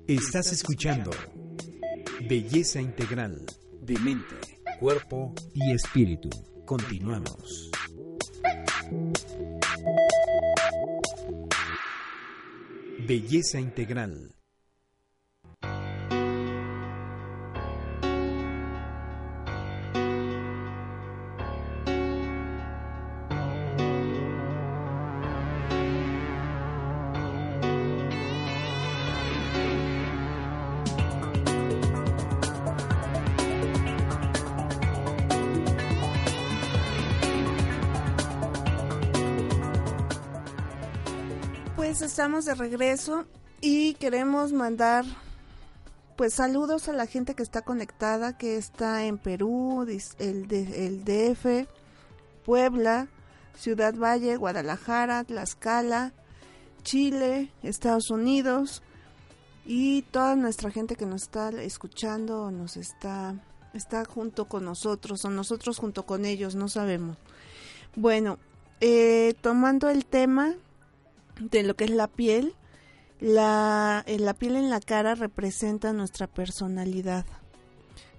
Estás 0.07 0.51
escuchando 0.51 1.09
Belleza 2.29 2.79
Integral 2.79 3.43
de 3.81 3.97
mente, 3.97 4.35
cuerpo 4.79 5.33
y 5.51 5.71
espíritu. 5.71 6.29
Continuamos. 6.63 7.71
Belleza 13.07 13.59
Integral. 13.59 14.35
Estamos 42.15 42.45
de 42.45 42.55
regreso 42.55 43.25
y 43.59 43.95
queremos 43.95 44.53
mandar 44.53 45.03
pues 46.15 46.33
saludos 46.35 46.87
a 46.87 46.93
la 46.93 47.07
gente 47.07 47.35
que 47.35 47.43
está 47.43 47.61
conectada, 47.63 48.37
que 48.37 48.55
está 48.55 49.03
en 49.03 49.17
Perú, 49.17 49.85
el, 50.19 50.49
el 50.49 51.03
DF, 51.03 51.67
Puebla, 52.45 53.09
Ciudad 53.57 53.93
Valle, 53.93 54.37
Guadalajara, 54.37 55.25
Tlaxcala, 55.25 56.13
Chile, 56.83 57.51
Estados 57.63 58.09
Unidos 58.09 58.81
y 59.65 60.03
toda 60.03 60.37
nuestra 60.37 60.71
gente 60.71 60.95
que 60.95 61.05
nos 61.05 61.23
está 61.23 61.49
escuchando 61.49 62.49
nos 62.49 62.77
está 62.77 63.35
está 63.73 64.05
junto 64.05 64.45
con 64.45 64.63
nosotros 64.63 65.25
o 65.25 65.29
nosotros 65.29 65.79
junto 65.79 66.05
con 66.05 66.23
ellos, 66.23 66.55
no 66.55 66.69
sabemos. 66.69 67.17
Bueno, 67.97 68.39
eh, 68.79 69.35
tomando 69.41 69.89
el 69.89 70.05
tema 70.05 70.55
de 71.39 71.63
lo 71.63 71.75
que 71.75 71.85
es 71.85 71.89
la 71.91 72.07
piel, 72.07 72.53
la, 73.19 74.03
eh, 74.07 74.19
la 74.19 74.33
piel 74.33 74.55
en 74.55 74.69
la 74.69 74.79
cara 74.79 75.15
representa 75.15 75.93
nuestra 75.93 76.27
personalidad. 76.27 77.25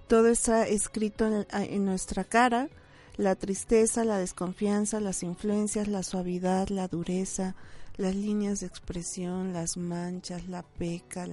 Todo 0.07 0.27
está 0.27 0.67
escrito 0.67 1.27
en, 1.27 1.45
en 1.51 1.85
nuestra 1.85 2.23
cara, 2.23 2.69
la 3.17 3.35
tristeza, 3.35 4.05
la 4.05 4.17
desconfianza, 4.19 4.99
las 4.99 5.23
influencias, 5.23 5.87
la 5.87 6.03
suavidad, 6.03 6.69
la 6.69 6.87
dureza, 6.87 7.55
las 7.97 8.15
líneas 8.15 8.59
de 8.59 8.67
expresión, 8.67 9.53
las 9.53 9.75
manchas, 9.75 10.47
la 10.47 10.63
peca, 10.63 11.27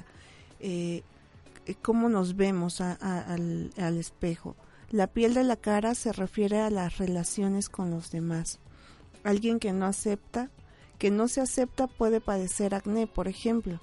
eh, 0.60 1.02
eh, 1.66 1.74
cómo 1.82 2.08
nos 2.08 2.36
vemos 2.36 2.80
al 2.80 3.98
espejo. 3.98 4.56
La 4.90 5.06
piel 5.06 5.34
de 5.34 5.44
la 5.44 5.56
cara 5.56 5.94
se 5.94 6.12
refiere 6.12 6.60
a 6.60 6.70
las 6.70 6.98
relaciones 6.98 7.68
con 7.68 7.90
los 7.90 8.10
demás. 8.10 8.60
Alguien 9.24 9.58
que 9.58 9.72
no 9.72 9.86
acepta, 9.86 10.50
que 10.98 11.10
no 11.10 11.28
se 11.28 11.40
acepta 11.40 11.86
puede 11.86 12.20
padecer 12.20 12.74
acné, 12.74 13.06
por 13.06 13.28
ejemplo, 13.28 13.80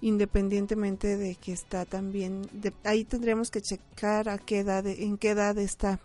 independientemente 0.00 1.16
de 1.16 1.34
que 1.34 1.52
está 1.52 1.84
también, 1.84 2.42
de- 2.52 2.72
ahí 2.84 3.04
tendremos 3.04 3.50
que 3.50 3.60
checar 3.60 4.28
a 4.28 4.38
qué 4.38 4.60
edad, 4.60 4.86
en 4.86 5.18
qué 5.18 5.30
edad 5.30 5.58
está. 5.58 6.00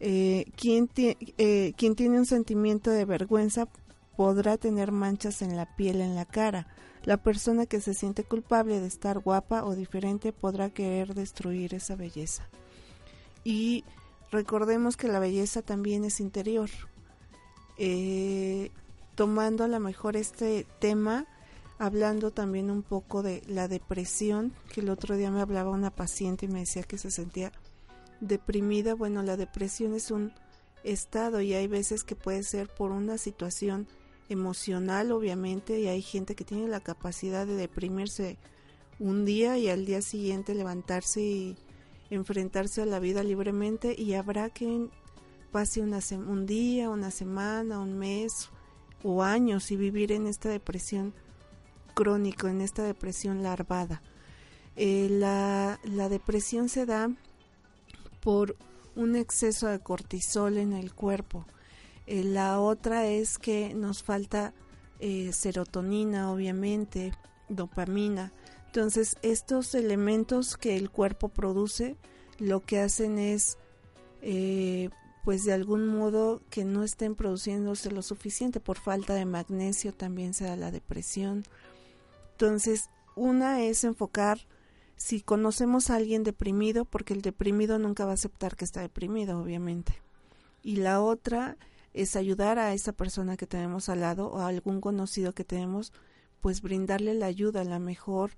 Eh, 0.00 0.44
quien, 0.56 0.88
eh, 0.96 1.72
tiene 1.76 2.18
un 2.18 2.26
sentimiento 2.26 2.90
de 2.90 3.04
vergüenza 3.04 3.66
podrá 4.16 4.56
tener 4.56 4.92
manchas 4.92 5.42
en 5.42 5.56
la 5.56 5.76
piel, 5.76 6.00
en 6.00 6.14
la 6.14 6.24
cara. 6.24 6.68
La 7.04 7.16
persona 7.16 7.66
que 7.66 7.80
se 7.80 7.94
siente 7.94 8.22
culpable 8.24 8.80
de 8.80 8.86
estar 8.86 9.18
guapa 9.20 9.64
o 9.64 9.74
diferente 9.74 10.32
podrá 10.32 10.70
querer 10.70 11.14
destruir 11.14 11.74
esa 11.74 11.96
belleza. 11.96 12.48
Y 13.44 13.84
recordemos 14.30 14.96
que 14.96 15.08
la 15.08 15.18
belleza 15.20 15.62
también 15.62 16.04
es 16.04 16.20
interior. 16.20 16.68
Eh, 17.78 18.70
tomando 19.18 19.64
a 19.64 19.68
lo 19.68 19.80
mejor 19.80 20.16
este 20.16 20.64
tema, 20.78 21.26
hablando 21.80 22.30
también 22.30 22.70
un 22.70 22.84
poco 22.84 23.24
de 23.24 23.42
la 23.48 23.66
depresión, 23.66 24.52
que 24.72 24.80
el 24.80 24.90
otro 24.90 25.16
día 25.16 25.28
me 25.32 25.40
hablaba 25.40 25.70
una 25.70 25.90
paciente 25.90 26.46
y 26.46 26.48
me 26.48 26.60
decía 26.60 26.84
que 26.84 26.98
se 26.98 27.10
sentía 27.10 27.50
deprimida. 28.20 28.94
Bueno, 28.94 29.24
la 29.24 29.36
depresión 29.36 29.92
es 29.94 30.12
un 30.12 30.32
estado 30.84 31.40
y 31.40 31.52
hay 31.52 31.66
veces 31.66 32.04
que 32.04 32.14
puede 32.14 32.44
ser 32.44 32.68
por 32.68 32.92
una 32.92 33.18
situación 33.18 33.88
emocional, 34.28 35.10
obviamente, 35.10 35.80
y 35.80 35.88
hay 35.88 36.00
gente 36.00 36.36
que 36.36 36.44
tiene 36.44 36.68
la 36.68 36.78
capacidad 36.78 37.44
de 37.44 37.56
deprimirse 37.56 38.38
un 39.00 39.24
día 39.24 39.58
y 39.58 39.68
al 39.68 39.84
día 39.84 40.00
siguiente 40.00 40.54
levantarse 40.54 41.20
y 41.20 41.56
enfrentarse 42.10 42.82
a 42.82 42.86
la 42.86 43.00
vida 43.00 43.24
libremente 43.24 43.96
y 43.98 44.14
habrá 44.14 44.48
quien 44.48 44.92
pase 45.50 45.80
una 45.80 45.98
un 46.12 46.46
día, 46.46 46.88
una 46.88 47.10
semana, 47.10 47.80
un 47.80 47.98
mes 47.98 48.48
o 49.02 49.22
años 49.22 49.70
y 49.70 49.76
vivir 49.76 50.12
en 50.12 50.26
esta 50.26 50.48
depresión 50.48 51.14
crónico, 51.94 52.48
en 52.48 52.60
esta 52.60 52.82
depresión 52.82 53.42
larvada. 53.42 54.02
Eh, 54.76 55.08
la, 55.10 55.80
la 55.84 56.08
depresión 56.08 56.68
se 56.68 56.86
da 56.86 57.10
por 58.20 58.56
un 58.94 59.16
exceso 59.16 59.68
de 59.68 59.80
cortisol 59.80 60.58
en 60.58 60.72
el 60.72 60.92
cuerpo. 60.94 61.46
Eh, 62.06 62.24
la 62.24 62.60
otra 62.60 63.06
es 63.06 63.38
que 63.38 63.74
nos 63.74 64.02
falta 64.02 64.54
eh, 64.98 65.32
serotonina, 65.32 66.32
obviamente, 66.32 67.12
dopamina. 67.48 68.32
Entonces, 68.66 69.16
estos 69.22 69.74
elementos 69.74 70.56
que 70.56 70.76
el 70.76 70.90
cuerpo 70.90 71.28
produce, 71.28 71.96
lo 72.38 72.60
que 72.60 72.80
hacen 72.80 73.18
es, 73.18 73.58
eh, 74.22 74.90
pues 75.28 75.44
de 75.44 75.52
algún 75.52 75.86
modo, 75.86 76.40
que 76.48 76.64
no 76.64 76.84
estén 76.84 77.14
produciéndose 77.14 77.90
lo 77.90 78.00
suficiente. 78.00 78.60
Por 78.60 78.78
falta 78.78 79.12
de 79.12 79.26
magnesio 79.26 79.92
también 79.92 80.32
se 80.32 80.44
da 80.44 80.56
la 80.56 80.70
depresión. 80.70 81.44
Entonces, 82.32 82.88
una 83.14 83.60
es 83.60 83.84
enfocar 83.84 84.46
si 84.96 85.20
conocemos 85.20 85.90
a 85.90 85.96
alguien 85.96 86.24
deprimido, 86.24 86.86
porque 86.86 87.12
el 87.12 87.20
deprimido 87.20 87.78
nunca 87.78 88.06
va 88.06 88.12
a 88.12 88.14
aceptar 88.14 88.56
que 88.56 88.64
está 88.64 88.80
deprimido, 88.80 89.38
obviamente. 89.38 90.00
Y 90.62 90.76
la 90.76 91.02
otra 91.02 91.58
es 91.92 92.16
ayudar 92.16 92.58
a 92.58 92.72
esa 92.72 92.92
persona 92.94 93.36
que 93.36 93.46
tenemos 93.46 93.90
al 93.90 94.00
lado 94.00 94.28
o 94.28 94.38
a 94.38 94.48
algún 94.48 94.80
conocido 94.80 95.34
que 95.34 95.44
tenemos, 95.44 95.92
pues 96.40 96.62
brindarle 96.62 97.12
la 97.12 97.26
ayuda, 97.26 97.64
la 97.64 97.78
mejor, 97.78 98.30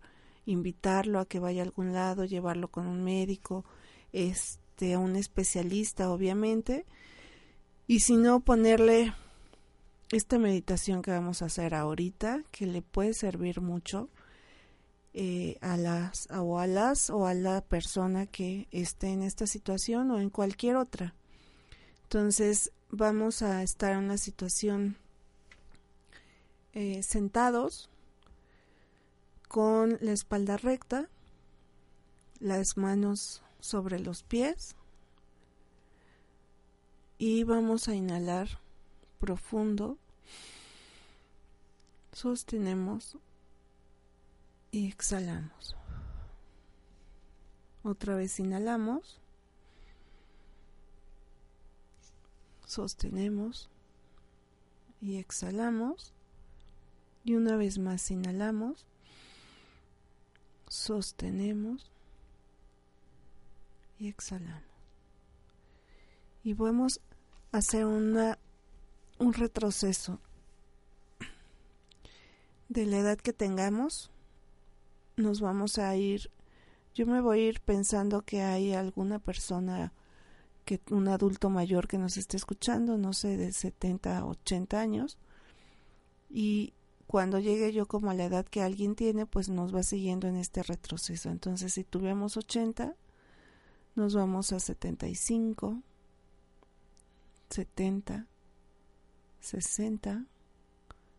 invitarlo 0.45 1.21
a 1.21 1.27
que 1.27 1.39
vaya 1.39 1.63
a 1.63 1.67
algún 1.67 1.93
lado, 1.93 2.25
llevarlo 2.25 2.67
con 2.67 2.89
un 2.89 3.05
médico, 3.05 3.65
este 4.13 4.60
este 4.81 4.95
a 4.95 4.99
un 4.99 5.17
especialista 5.17 6.11
obviamente. 6.11 6.87
Y 7.87 8.01
si 8.01 8.17
no 8.17 8.41
ponerle 8.41 9.13
esta 10.11 10.39
meditación 10.39 11.03
que 11.03 11.11
vamos 11.11 11.43
a 11.43 11.47
hacer 11.47 11.75
ahorita 11.75 12.43
que 12.51 12.65
le 12.67 12.81
puede 12.81 13.13
servir 13.13 13.61
mucho 13.61 14.09
eh, 15.13 15.59
a 15.61 15.77
las 15.77 16.29
o 16.31 16.59
a 16.59 16.67
las 16.67 17.11
o 17.11 17.27
a 17.27 17.35
la 17.35 17.61
persona 17.61 18.27
que 18.27 18.69
esté 18.71 19.09
en 19.09 19.23
esta 19.23 19.47
situación 19.47 20.11
o 20.13 20.19
en 20.19 20.31
cualquier 20.31 20.77
otra. 20.77 21.15
Entonces 22.05 22.73
vamos 22.91 23.43
a 23.43 23.63
estar 23.63 23.93
en 23.93 23.99
una 23.99 24.17
situación 24.17 24.97
eh, 26.73 27.03
sentados 27.03 27.91
con 29.47 29.99
la 30.01 30.13
espalda 30.13 30.57
recta, 30.57 31.09
las 32.39 32.79
manos 32.79 33.43
sobre 33.61 33.99
los 33.99 34.23
pies 34.23 34.77
y 37.19 37.45
vamos 37.45 37.89
a 37.89 37.95
inhalar 37.95 38.49
profundo, 39.19 39.99
sostenemos 42.13 43.19
y 44.71 44.89
exhalamos. 44.89 45.77
Otra 47.83 48.15
vez 48.15 48.41
inhalamos, 48.41 49.21
sostenemos 52.67 53.69
y 55.01 55.17
exhalamos. 55.17 56.15
Y 57.23 57.35
una 57.35 57.57
vez 57.57 57.79
más 57.79 58.11
inhalamos, 58.11 58.87
sostenemos 60.69 61.90
y 64.01 64.09
exhalamos. 64.09 64.65
Y 66.43 66.55
podemos 66.55 67.01
hacer 67.53 67.85
una, 67.85 68.39
un 69.19 69.35
retroceso 69.35 70.19
de 72.71 72.87
la 72.87 72.99
edad 72.99 73.19
que 73.19 73.35
tengamos. 73.35 74.11
Nos 75.17 75.41
vamos 75.41 75.79
a 75.79 75.95
ir, 75.97 76.31
yo 76.95 77.07
me 77.07 77.21
voy 77.21 77.41
a 77.41 77.49
ir 77.49 77.61
pensando 77.61 78.23
que 78.23 78.41
hay 78.41 78.73
alguna 78.73 79.19
persona, 79.19 79.93
que 80.65 80.81
un 80.91 81.09
adulto 81.09 81.51
mayor 81.51 81.87
que 81.87 81.99
nos 81.99 82.17
esté 82.17 82.39
escuchando, 82.39 82.97
no 82.97 83.13
sé, 83.13 83.37
de 83.37 83.53
70, 83.53 84.25
80 84.25 84.81
años, 84.81 85.19
y 86.31 86.73
cuando 87.07 87.39
llegue 87.39 87.73
yo 87.73 87.87
como 87.87 88.11
a 88.11 88.15
la 88.15 88.25
edad 88.25 88.47
que 88.47 88.63
alguien 88.63 88.95
tiene, 88.95 89.27
pues 89.27 89.51
nos 89.51 89.75
va 89.75 89.83
siguiendo 89.83 90.29
en 90.29 90.37
este 90.37 90.63
retroceso. 90.63 91.29
Entonces, 91.29 91.75
si 91.75 91.83
tuvimos 91.83 92.37
80, 92.37 92.95
nos 94.01 94.15
vamos 94.15 94.51
a 94.55 94.59
75, 94.59 95.83
70, 97.51 98.27
60, 99.41 100.25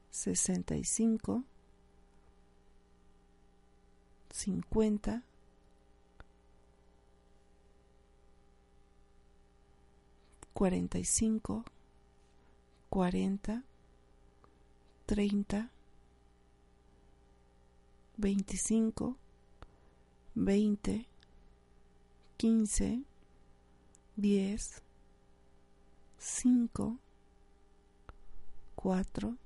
65, 0.09 1.43
50, 4.31 5.23
45, 10.53 11.65
40, 12.89 13.63
30, 15.05 15.69
25, 18.17 19.17
20, 20.33 21.10
15, 22.41 23.03
10, 24.15 24.81
5, 26.17 26.97
4, 28.73 29.37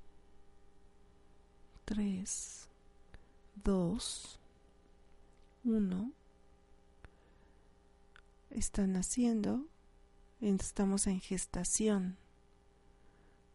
3, 1.84 2.70
2, 3.66 4.40
1. 5.66 6.12
Están 8.52 8.94
naciendo, 8.94 9.66
estamos 10.40 11.06
en 11.08 11.20
gestación, 11.20 12.16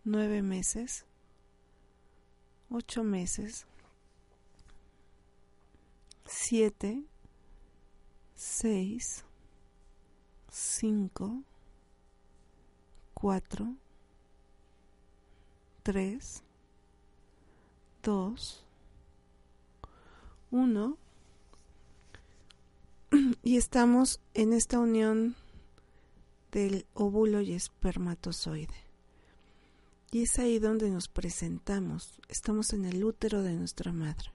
nueve 0.04 0.42
meses, 0.42 1.06
ocho 2.68 3.04
meses, 3.04 3.64
siete, 6.26 7.06
seis, 8.34 9.24
cinco, 10.50 11.42
cuatro, 13.14 13.74
tres, 15.82 16.42
dos, 18.02 18.64
uno, 20.50 20.98
y 23.42 23.56
estamos 23.56 24.20
en 24.34 24.52
esta 24.52 24.78
unión 24.78 25.36
del 26.50 26.86
óvulo 26.94 27.40
y 27.40 27.52
espermatozoide. 27.52 28.74
Y 30.12 30.24
es 30.24 30.38
ahí 30.40 30.58
donde 30.58 30.90
nos 30.90 31.06
presentamos, 31.08 32.20
estamos 32.28 32.72
en 32.72 32.84
el 32.84 33.04
útero 33.04 33.42
de 33.42 33.54
nuestra 33.54 33.92
madre. 33.92 34.32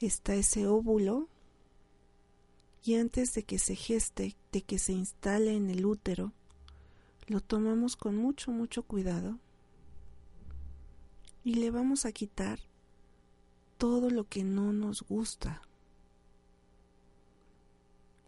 Está 0.00 0.34
ese 0.34 0.66
óvulo 0.66 1.28
y 2.84 2.96
antes 2.96 3.34
de 3.34 3.44
que 3.44 3.58
se 3.58 3.76
geste, 3.76 4.36
de 4.50 4.62
que 4.62 4.78
se 4.78 4.92
instale 4.92 5.54
en 5.54 5.70
el 5.70 5.86
útero, 5.86 6.32
lo 7.26 7.40
tomamos 7.40 7.96
con 7.96 8.16
mucho, 8.16 8.50
mucho 8.50 8.82
cuidado 8.82 9.38
y 11.44 11.54
le 11.54 11.70
vamos 11.70 12.04
a 12.04 12.12
quitar 12.12 12.58
todo 13.78 14.10
lo 14.10 14.24
que 14.24 14.44
no 14.44 14.72
nos 14.72 15.02
gusta. 15.02 15.62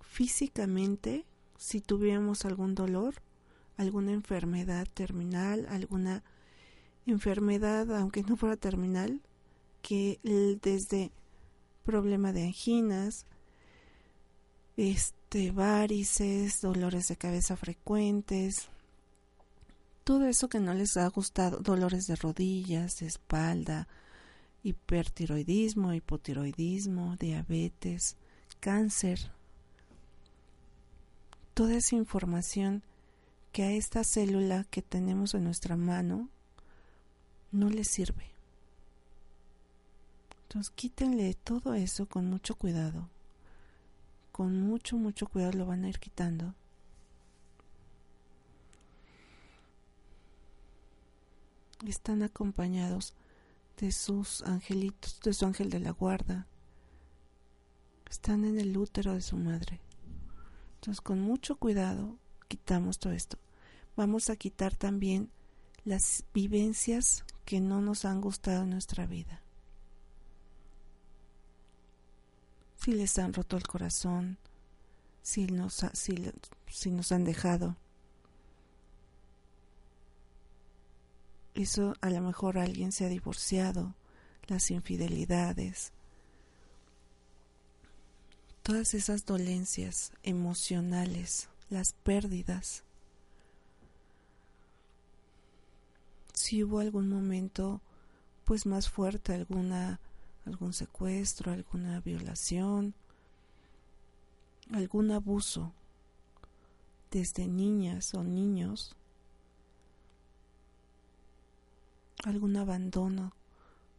Físicamente, 0.00 1.24
si 1.58 1.80
tuviéramos 1.80 2.44
algún 2.44 2.74
dolor, 2.74 3.14
alguna 3.76 4.12
enfermedad 4.12 4.86
terminal, 4.94 5.66
alguna 5.68 6.22
enfermedad, 7.06 7.92
aunque 7.96 8.22
no 8.22 8.36
fuera 8.36 8.56
terminal, 8.56 9.20
que 9.82 10.18
desde 10.62 11.12
problema 11.84 12.32
de 12.32 12.44
anginas, 12.44 13.26
este, 14.76 15.50
varices, 15.50 16.60
dolores 16.60 17.08
de 17.08 17.16
cabeza 17.16 17.56
frecuentes, 17.56 18.68
todo 20.04 20.26
eso 20.26 20.48
que 20.48 20.60
no 20.60 20.74
les 20.74 20.96
ha 20.96 21.08
gustado, 21.08 21.60
dolores 21.60 22.06
de 22.06 22.16
rodillas, 22.16 22.98
de 22.98 23.06
espalda, 23.06 23.88
hipertiroidismo, 24.62 25.92
hipotiroidismo, 25.94 27.16
diabetes, 27.18 28.16
cáncer, 28.60 29.30
toda 31.54 31.76
esa 31.76 31.94
información 31.94 32.82
que 33.52 33.62
a 33.62 33.70
esta 33.72 34.02
célula 34.02 34.64
que 34.70 34.82
tenemos 34.82 35.34
en 35.34 35.44
nuestra 35.44 35.76
mano 35.76 36.28
no 37.52 37.70
le 37.70 37.84
sirve. 37.84 38.32
Entonces 40.42 40.70
quítenle 40.74 41.34
todo 41.34 41.74
eso 41.74 42.06
con 42.06 42.28
mucho 42.28 42.56
cuidado. 42.56 43.08
Con 44.35 44.61
mucho, 44.61 44.97
mucho 44.97 45.29
cuidado 45.29 45.53
lo 45.53 45.66
van 45.66 45.85
a 45.85 45.88
ir 45.88 46.01
quitando. 46.01 46.57
Están 51.87 52.25
acompañados 52.25 53.14
de 53.77 53.92
sus 53.92 54.42
angelitos, 54.42 55.20
de 55.20 55.35
su 55.35 55.47
ángel 55.47 55.70
de 55.70 55.79
la 55.79 55.92
guarda. 55.92 56.49
Están 58.11 58.44
en 58.44 58.59
el 58.59 58.77
útero 58.77 59.14
de 59.14 59.20
su 59.20 59.37
madre. 59.37 59.81
Entonces 60.81 61.01
con 61.01 61.20
mucho 61.20 61.55
cuidado 61.55 62.18
quitamos 62.49 62.99
todo 62.99 63.12
esto. 63.12 63.38
Vamos 63.94 64.31
a 64.31 64.37
quitar 64.37 64.75
también 64.75 65.31
las 65.85 66.25
vivencias 66.35 67.25
que 67.44 67.61
no 67.61 67.81
nos 67.81 68.05
han 68.05 68.20
gustado 68.20 68.64
en 68.64 68.70
nuestra 68.70 69.07
vida. 69.07 69.43
Si 72.85 72.92
les 72.92 73.18
han 73.18 73.33
roto 73.33 73.57
el 73.57 73.66
corazón, 73.66 74.37
si 75.23 75.47
nos, 75.47 75.87
si, 75.94 76.31
si 76.66 76.90
nos 76.90 77.12
han 77.12 77.25
dejado. 77.25 77.77
Eso 81.55 81.94
a 82.03 82.11
lo 82.11 82.20
mejor 82.20 82.59
alguien 82.59 82.92
se 82.92 83.07
ha 83.07 83.09
divorciado, 83.09 83.94
las 84.49 84.70
infidelidades, 84.70 85.92
todas 88.62 88.92
esas 88.92 89.25
dolencias 89.25 90.12
emocionales, 90.23 91.49
las 91.70 91.94
pérdidas. 91.94 92.85
Si 96.35 96.62
hubo 96.62 96.81
algún 96.81 97.09
momento 97.09 97.81
pues 98.44 98.66
más 98.66 98.90
fuerte, 98.90 99.33
alguna 99.33 100.01
algún 100.46 100.72
secuestro, 100.72 101.52
alguna 101.52 102.00
violación, 102.00 102.94
algún 104.72 105.11
abuso 105.11 105.72
desde 107.11 107.46
niñas 107.46 108.14
o 108.14 108.24
niños 108.24 108.96
algún 112.24 112.57
abandono 112.57 113.33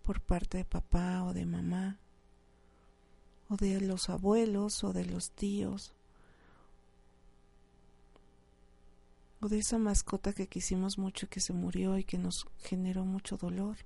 por 0.03 0.21
parte 0.21 0.57
de 0.57 0.65
papá 0.65 1.23
o 1.23 1.33
de 1.33 1.45
mamá 1.45 1.97
o 3.49 3.55
de 3.55 3.79
los 3.81 4.09
abuelos 4.09 4.83
o 4.83 4.93
de 4.93 5.05
los 5.05 5.31
tíos 5.31 5.93
o 9.41 9.47
de 9.47 9.59
esa 9.59 9.77
mascota 9.77 10.33
que 10.33 10.47
quisimos 10.47 10.97
mucho 10.97 11.25
y 11.25 11.29
que 11.29 11.39
se 11.39 11.53
murió 11.53 11.97
y 11.97 12.03
que 12.03 12.17
nos 12.17 12.47
generó 12.59 13.05
mucho 13.05 13.37
dolor. 13.37 13.77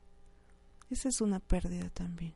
Esa 0.89 1.09
es 1.09 1.19
una 1.21 1.39
pérdida 1.39 1.89
también. 1.89 2.33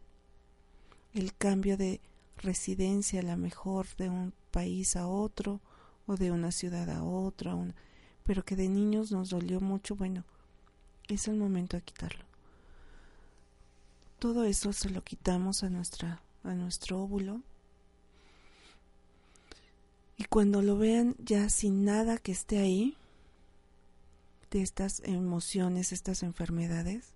El 1.13 1.33
cambio 1.35 1.77
de 1.77 2.01
residencia, 2.37 3.19
a 3.19 3.23
la 3.23 3.37
mejor 3.37 3.87
de 3.97 4.09
un 4.09 4.33
país 4.51 4.95
a 4.95 5.07
otro 5.07 5.61
o 6.07 6.15
de 6.17 6.31
una 6.31 6.51
ciudad 6.51 6.89
a 6.89 7.03
otra, 7.03 7.55
pero 8.23 8.43
que 8.43 8.55
de 8.55 8.69
niños 8.69 9.11
nos 9.11 9.29
dolió 9.29 9.59
mucho, 9.59 9.95
bueno, 9.95 10.23
es 11.07 11.27
el 11.27 11.35
momento 11.35 11.77
de 11.77 11.83
quitarlo. 11.83 12.25
Todo 14.19 14.45
eso 14.45 14.73
se 14.73 14.89
lo 14.89 15.03
quitamos 15.03 15.63
a 15.63 15.69
nuestra 15.69 16.21
a 16.43 16.53
nuestro 16.53 17.01
óvulo. 17.01 17.41
Y 20.17 20.25
cuando 20.25 20.61
lo 20.61 20.77
vean 20.77 21.15
ya 21.19 21.49
sin 21.49 21.85
nada 21.85 22.17
que 22.17 22.31
esté 22.31 22.59
ahí 22.59 22.95
de 24.51 24.61
estas 24.61 25.01
emociones, 25.05 25.91
estas 25.91 26.21
enfermedades, 26.23 27.13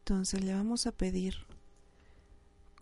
entonces 0.00 0.42
le 0.42 0.54
vamos 0.54 0.86
a 0.86 0.92
pedir 0.92 1.34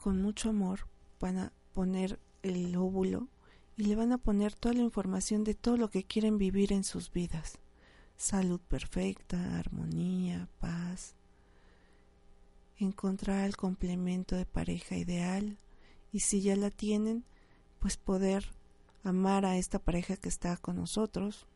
con 0.00 0.22
mucho 0.22 0.48
amor, 0.48 0.86
van 1.20 1.36
a 1.36 1.52
poner 1.74 2.18
el 2.42 2.74
óvulo 2.74 3.28
y 3.76 3.84
le 3.84 3.96
van 3.96 4.12
a 4.12 4.18
poner 4.18 4.54
toda 4.54 4.74
la 4.74 4.80
información 4.80 5.44
de 5.44 5.54
todo 5.54 5.76
lo 5.76 5.90
que 5.90 6.04
quieren 6.04 6.38
vivir 6.38 6.72
en 6.72 6.84
sus 6.84 7.12
vidas. 7.12 7.58
Salud 8.16 8.60
perfecta, 8.60 9.58
armonía, 9.58 10.48
paz, 10.58 11.16
encontrar 12.78 13.44
el 13.44 13.58
complemento 13.58 14.36
de 14.36 14.46
pareja 14.46 14.96
ideal 14.96 15.58
y 16.12 16.20
si 16.20 16.40
ya 16.40 16.56
la 16.56 16.70
tienen, 16.70 17.26
pues 17.78 17.98
poder 17.98 18.46
amar 19.04 19.44
a 19.44 19.58
esta 19.58 19.78
pareja 19.78 20.16
que 20.16 20.30
está 20.30 20.56
con 20.56 20.76
nosotros, 20.76 21.46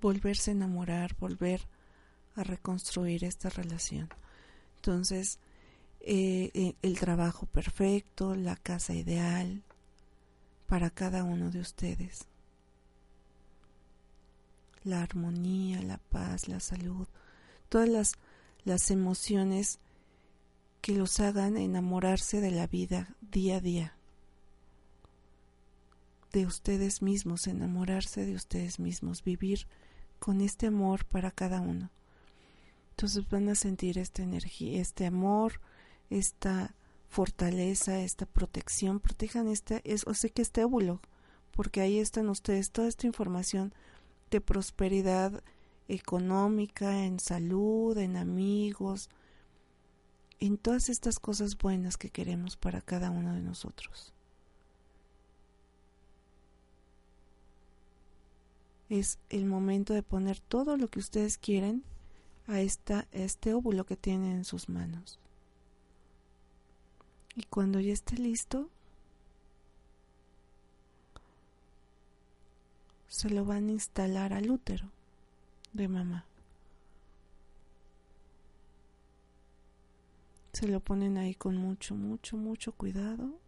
volverse 0.00 0.52
a 0.52 0.54
enamorar, 0.54 1.16
volver 1.18 1.66
a 2.36 2.44
reconstruir 2.44 3.24
esta 3.24 3.48
relación. 3.48 4.08
Entonces, 4.76 5.40
eh, 6.00 6.50
eh, 6.54 6.74
el 6.82 6.98
trabajo 6.98 7.46
perfecto, 7.46 8.34
la 8.34 8.56
casa 8.56 8.94
ideal 8.94 9.62
para 10.66 10.90
cada 10.90 11.24
uno 11.24 11.50
de 11.50 11.60
ustedes, 11.60 12.26
la 14.84 15.02
armonía, 15.02 15.82
la 15.82 15.98
paz, 15.98 16.48
la 16.48 16.60
salud, 16.60 17.06
todas 17.68 17.88
las 17.88 18.12
las 18.64 18.90
emociones 18.90 19.78
que 20.80 20.94
los 20.94 21.20
hagan 21.20 21.56
enamorarse 21.56 22.40
de 22.40 22.50
la 22.50 22.66
vida 22.66 23.14
día 23.20 23.56
a 23.56 23.60
día, 23.60 23.94
de 26.32 26.46
ustedes 26.46 27.02
mismos, 27.02 27.46
enamorarse 27.46 28.24
de 28.24 28.34
ustedes 28.34 28.78
mismos, 28.78 29.24
vivir 29.24 29.66
con 30.18 30.40
este 30.40 30.66
amor 30.66 31.04
para 31.04 31.30
cada 31.30 31.60
uno. 31.60 31.90
Entonces 32.90 33.28
van 33.28 33.48
a 33.48 33.54
sentir 33.54 33.98
esta 33.98 34.22
energía, 34.22 34.80
este 34.80 35.06
amor, 35.06 35.60
esta 36.10 36.74
fortaleza, 37.08 38.00
esta 38.00 38.26
protección, 38.26 39.00
protejan 39.00 39.48
este, 39.48 39.80
es, 39.84 40.06
o 40.06 40.14
sé 40.14 40.30
que 40.30 40.42
este 40.42 40.64
óvulo, 40.64 41.00
porque 41.52 41.80
ahí 41.80 41.98
están 41.98 42.28
ustedes, 42.28 42.70
toda 42.70 42.88
esta 42.88 43.06
información 43.06 43.74
de 44.30 44.40
prosperidad, 44.40 45.42
económica, 45.88 47.04
en 47.04 47.18
salud, 47.18 47.98
en 47.98 48.16
amigos, 48.16 49.10
en 50.38 50.56
todas 50.56 50.88
estas 50.88 51.18
cosas 51.18 51.58
buenas 51.58 51.96
que 51.96 52.10
queremos 52.10 52.56
para 52.56 52.80
cada 52.80 53.10
uno 53.10 53.34
de 53.34 53.40
nosotros. 53.40 54.12
Es 58.88 59.18
el 59.28 59.46
momento 59.46 59.94
de 59.94 60.02
poner 60.02 60.40
todo 60.40 60.76
lo 60.76 60.88
que 60.88 60.98
ustedes 60.98 61.38
quieren 61.38 61.84
a, 62.46 62.60
esta, 62.60 63.06
este 63.12 63.54
óvulo 63.54 63.84
que 63.84 63.96
tienen 63.96 64.32
en 64.32 64.44
sus 64.44 64.68
manos. 64.68 65.18
Y 67.36 67.44
cuando 67.44 67.80
ya 67.80 67.92
esté 67.92 68.16
listo, 68.16 68.68
se 73.08 73.30
lo 73.30 73.44
van 73.44 73.68
a 73.68 73.72
instalar 73.72 74.32
al 74.32 74.50
útero 74.50 74.88
de 75.72 75.88
mamá. 75.88 76.24
Se 80.52 80.66
lo 80.68 80.80
ponen 80.80 81.16
ahí 81.16 81.34
con 81.34 81.56
mucho, 81.56 81.94
mucho, 81.94 82.36
mucho 82.36 82.72
cuidado. 82.72 83.38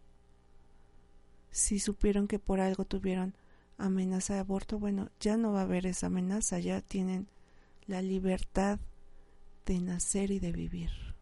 Si 1.51 1.79
supieron 1.79 2.27
que 2.27 2.39
por 2.39 2.59
algo 2.59 2.85
tuvieron 2.85 3.35
amenaza 3.77 4.33
de 4.33 4.39
aborto, 4.39 4.79
bueno, 4.79 5.09
ya 5.19 5.37
no 5.37 5.51
va 5.51 5.59
a 5.59 5.63
haber 5.63 5.85
esa 5.85 6.07
amenaza, 6.07 6.59
ya 6.59 6.81
tienen 6.81 7.27
la 7.85 8.01
libertad 8.01 8.79
de 9.65 9.79
nacer 9.79 10.31
y 10.31 10.39
de 10.39 10.51
vivir. 10.51 11.12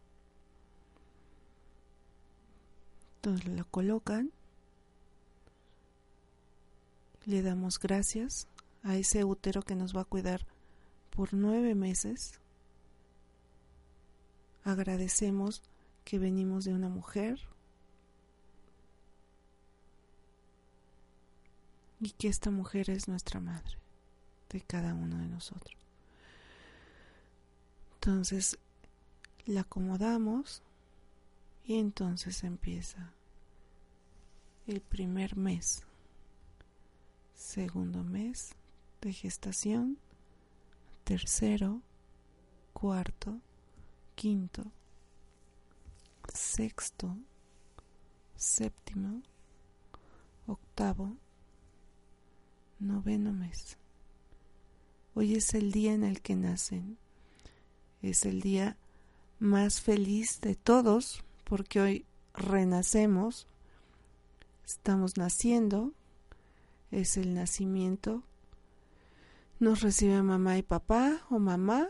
Entonces 3.24 3.56
lo 3.56 3.64
colocan, 3.66 4.32
le 7.24 7.40
damos 7.42 7.78
gracias 7.78 8.48
a 8.82 8.96
ese 8.96 9.22
útero 9.22 9.62
que 9.62 9.76
nos 9.76 9.96
va 9.96 10.00
a 10.00 10.06
cuidar 10.06 10.44
por 11.10 11.32
nueve 11.32 11.76
meses. 11.76 12.40
Agradecemos 14.64 15.62
que 16.04 16.18
venimos 16.18 16.64
de 16.64 16.74
una 16.74 16.88
mujer 16.88 17.38
y 22.00 22.10
que 22.10 22.26
esta 22.26 22.50
mujer 22.50 22.90
es 22.90 23.06
nuestra 23.06 23.38
madre 23.38 23.78
de 24.50 24.62
cada 24.62 24.94
uno 24.94 25.18
de 25.18 25.28
nosotros. 25.28 25.78
Entonces 27.94 28.58
la 29.46 29.60
acomodamos 29.60 30.60
y 31.64 31.78
entonces 31.78 32.44
empieza 32.44 33.12
el 34.66 34.80
primer 34.80 35.36
mes, 35.36 35.84
segundo 37.34 38.02
mes 38.04 38.54
de 39.00 39.12
gestación 39.12 39.98
tercero, 41.04 41.82
cuarto, 42.72 43.40
quinto, 44.14 44.64
sexto, 46.32 47.16
séptimo, 48.36 49.22
octavo, 50.46 51.16
noveno 52.78 53.32
mes. 53.32 53.76
Hoy 55.14 55.34
es 55.34 55.54
el 55.54 55.72
día 55.72 55.92
en 55.92 56.04
el 56.04 56.22
que 56.22 56.36
nacen. 56.36 56.96
Es 58.00 58.24
el 58.24 58.40
día 58.40 58.76
más 59.38 59.80
feliz 59.80 60.40
de 60.40 60.54
todos 60.54 61.22
porque 61.44 61.80
hoy 61.80 62.06
renacemos, 62.34 63.46
estamos 64.64 65.16
naciendo, 65.16 65.92
es 66.90 67.16
el 67.16 67.34
nacimiento 67.34 68.22
nos 69.62 69.80
recibe 69.80 70.20
mamá 70.22 70.58
y 70.58 70.62
papá 70.64 71.22
o 71.30 71.38
mamá. 71.38 71.86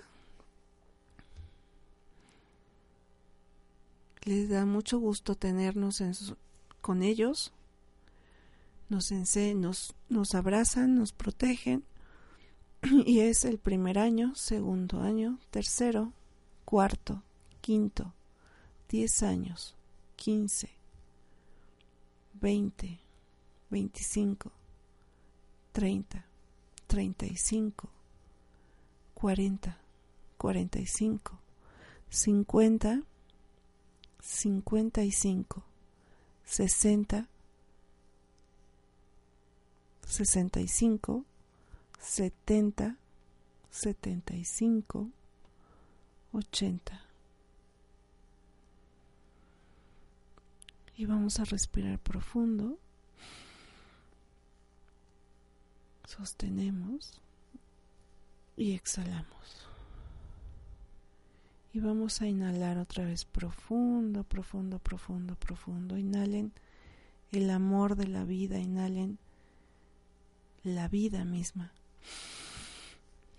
Les 4.25 4.51
da 4.51 4.67
mucho 4.67 4.99
gusto 4.99 5.37
tenernos 5.37 6.03
con 6.83 7.03
ellos. 7.03 7.55
Nos, 8.91 9.11
nos, 9.11 9.95
nos 10.11 10.35
abrazan, 10.35 10.97
nos 10.97 11.13
protegen. 11.13 11.85
Y 13.07 13.21
es 13.21 13.47
el 13.47 13.57
primer 13.57 13.99
año, 13.99 14.35
segundo 14.35 15.01
año, 15.01 15.39
tercero, 15.51 16.13
cuarto, 16.67 17.23
quinto, 17.63 18.13
diez 18.93 19.23
años, 19.23 19.75
quince, 20.17 20.69
veinte, 22.35 23.01
veinticinco, 23.71 24.53
treinta 25.73 26.27
35, 26.89 27.89
40, 29.15 29.79
45, 30.37 31.39
50, 32.11 33.03
55, 34.21 35.63
60, 36.45 37.29
65, 40.07 41.25
70, 41.99 42.97
75, 43.71 45.11
80. 46.35 47.12
Y 51.03 51.05
vamos 51.05 51.41
a 51.41 51.45
respirar 51.45 51.99
profundo. 51.99 52.79
Sostenemos 56.05 57.21
y 58.57 58.75
exhalamos. 58.75 59.67
Y 61.73 61.81
vamos 61.81 62.23
a 62.23 62.29
inhalar 62.29 62.79
otra 62.79 63.05
vez 63.05 63.25
profundo, 63.25 64.23
profundo, 64.23 64.79
profundo, 64.79 65.35
profundo. 65.35 65.99
Inhalen 65.99 66.53
el 67.33 67.51
amor 67.51 67.97
de 67.97 68.07
la 68.07 68.23
vida, 68.23 68.61
inhalen 68.61 69.19
la 70.63 70.87
vida 70.87 71.25
misma. 71.25 71.73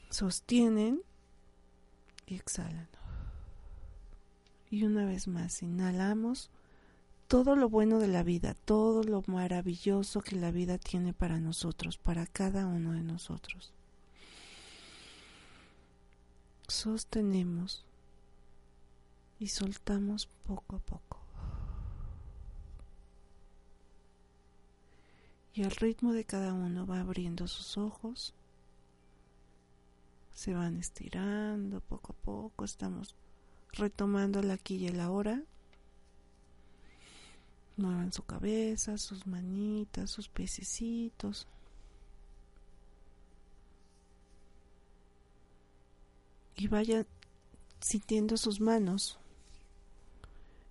Sostienen 0.10 1.02
y 2.26 2.36
exhalan. 2.36 2.90
Y 4.70 4.84
una 4.84 5.06
vez 5.06 5.30
más, 5.30 5.64
inhalamos 5.64 6.50
todo 7.28 7.56
lo 7.56 7.70
bueno 7.70 8.00
de 8.00 8.08
la 8.08 8.24
vida, 8.24 8.56
todo 8.66 9.04
lo 9.04 9.24
maravilloso 9.28 10.22
que 10.22 10.36
la 10.36 10.52
vida 10.52 10.78
tiene 10.78 11.14
para 11.14 11.40
nosotros, 11.40 11.98
para 11.98 12.26
cada 12.26 12.66
uno 12.68 12.94
de 12.94 13.04
nosotros. 13.04 13.74
Sostenemos 16.68 17.86
y 19.40 19.48
soltamos 19.48 20.28
poco 20.46 20.78
a 20.78 20.80
poco. 20.80 21.20
Y 25.56 25.64
al 25.64 25.72
ritmo 25.72 26.14
de 26.14 26.26
cada 26.26 26.54
uno 26.54 26.88
va 26.88 27.00
abriendo 27.02 27.48
sus 27.48 27.78
ojos, 27.78 28.34
se 30.34 30.54
van 30.54 30.78
estirando 30.78 31.80
poco 31.82 32.14
a 32.14 32.26
poco, 32.26 32.66
estamos 32.66 33.16
retomando 33.72 34.40
el 34.40 34.50
aquí 34.50 34.78
y 34.78 34.88
el 34.88 35.00
ahora. 35.00 35.44
Muevan 37.78 38.14
su 38.14 38.24
cabeza, 38.24 38.98
sus 38.98 39.26
manitas, 39.26 40.12
sus 40.12 40.30
piececitos. 40.30 41.48
Y 46.56 46.68
vayan 46.68 47.08
sintiendo 47.80 48.38
sus 48.38 48.62
manos 48.62 49.18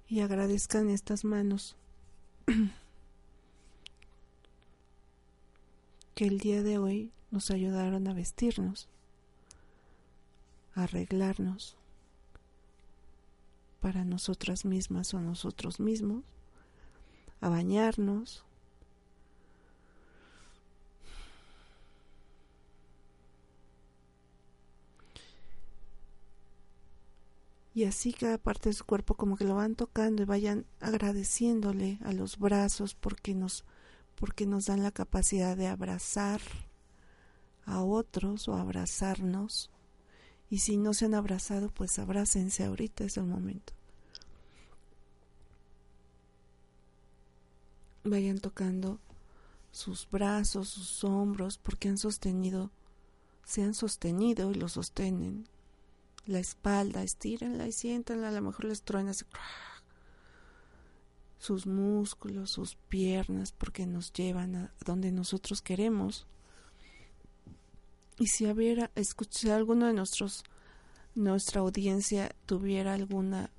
y 0.08 0.20
agradezcan 0.20 0.90
estas 0.90 1.24
manos 1.24 1.76
que 6.14 6.26
el 6.26 6.38
día 6.38 6.62
de 6.62 6.78
hoy 6.78 7.10
nos 7.30 7.50
ayudaron 7.50 8.08
a 8.08 8.14
vestirnos, 8.14 8.88
a 10.74 10.84
arreglarnos 10.84 11.76
para 13.80 14.04
nosotras 14.04 14.64
mismas 14.64 15.12
o 15.14 15.20
nosotros 15.20 15.80
mismos, 15.80 16.24
a 17.42 17.50
bañarnos, 17.50 18.46
y 27.74 27.84
así 27.84 28.12
cada 28.12 28.38
parte 28.38 28.68
de 28.68 28.74
su 28.74 28.84
cuerpo 28.84 29.14
como 29.14 29.36
que 29.36 29.44
lo 29.44 29.54
van 29.54 29.74
tocando 29.74 30.22
y 30.22 30.26
vayan 30.26 30.66
agradeciéndole 30.80 31.98
a 32.04 32.12
los 32.12 32.38
brazos 32.38 32.94
porque 32.94 33.34
nos 33.34 33.64
porque 34.14 34.46
nos 34.46 34.66
dan 34.66 34.82
la 34.82 34.92
capacidad 34.92 35.56
de 35.56 35.66
abrazar 35.66 36.40
a 37.64 37.82
otros 37.82 38.46
o 38.46 38.54
abrazarnos. 38.54 39.70
Y 40.48 40.58
si 40.58 40.76
no 40.76 40.94
se 40.94 41.06
han 41.06 41.14
abrazado 41.14 41.70
pues 41.70 41.98
abrácense 41.98 42.64
ahorita 42.64 43.04
es 43.04 43.16
el 43.16 43.24
momento 43.24 43.72
vayan 48.04 48.38
tocando 48.38 49.00
sus 49.70 50.08
brazos 50.10 50.68
sus 50.68 51.04
hombros 51.04 51.58
porque 51.58 51.88
han 51.88 51.98
sostenido 51.98 52.70
se 53.44 53.62
han 53.62 53.74
sostenido 53.74 54.50
y 54.50 54.54
lo 54.54 54.68
sostienen 54.68 55.48
la 56.26 56.38
espalda, 56.38 57.02
estírenla 57.02 57.66
y 57.66 57.72
siéntanla, 57.72 58.28
a 58.28 58.32
lo 58.32 58.42
mejor 58.42 58.66
les 58.66 58.82
truena 58.82 59.10
así, 59.10 59.24
sus 61.38 61.66
músculos, 61.66 62.50
sus 62.50 62.76
piernas, 62.88 63.52
porque 63.52 63.86
nos 63.86 64.12
llevan 64.12 64.54
a 64.54 64.74
donde 64.84 65.10
nosotros 65.10 65.60
queremos. 65.60 66.26
Y 68.18 68.26
si 68.26 68.46
hubiera, 68.46 68.92
si 69.30 69.50
alguno 69.50 69.86
de 69.86 69.94
nuestros, 69.94 70.44
nuestra 71.14 71.60
audiencia 71.60 72.34
tuviera 72.46 72.94
alguna 72.94 73.50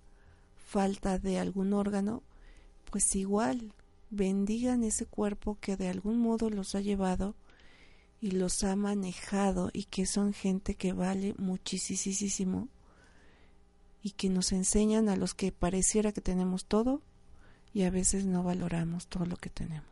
falta 0.55 1.19
de 1.19 1.39
algún 1.39 1.73
órgano, 1.73 2.23
pues 2.89 3.13
igual, 3.15 3.73
bendigan 4.13 4.83
ese 4.83 5.05
cuerpo 5.05 5.57
que 5.59 5.75
de 5.75 5.89
algún 5.89 6.19
modo 6.19 6.49
los 6.49 6.75
ha 6.75 6.81
llevado 6.81 7.35
y 8.21 8.31
los 8.31 8.63
ha 8.63 8.75
manejado 8.75 9.69
y 9.73 9.85
que 9.85 10.05
son 10.05 10.33
gente 10.33 10.75
que 10.75 10.93
vale 10.93 11.35
muchísimo 11.37 12.69
y 14.01 14.11
que 14.11 14.29
nos 14.29 14.51
enseñan 14.51 15.09
a 15.09 15.15
los 15.15 15.33
que 15.33 15.51
pareciera 15.51 16.11
que 16.11 16.21
tenemos 16.21 16.65
todo 16.65 17.01
y 17.73 17.83
a 17.83 17.89
veces 17.89 18.25
no 18.25 18.43
valoramos 18.43 19.07
todo 19.07 19.25
lo 19.25 19.35
que 19.35 19.49
tenemos. 19.49 19.89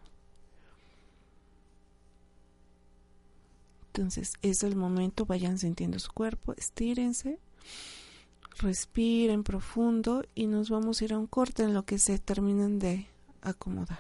Entonces 3.88 4.34
es 4.42 4.64
el 4.64 4.76
momento, 4.76 5.26
vayan 5.26 5.58
sintiendo 5.58 6.00
su 6.00 6.14
cuerpo, 6.14 6.54
estírense, 6.54 7.40
respiren 8.60 9.44
profundo 9.44 10.24
y 10.36 10.48
nos 10.48 10.70
vamos 10.70 11.02
a 11.02 11.06
ir 11.06 11.14
a 11.14 11.20
un 11.20 11.28
corte 11.28 11.64
en 11.64 11.74
lo 11.74 11.84
que 11.84 11.98
se 11.98 12.18
terminan 12.20 12.80
de 12.80 13.08
acomodar. 13.42 14.00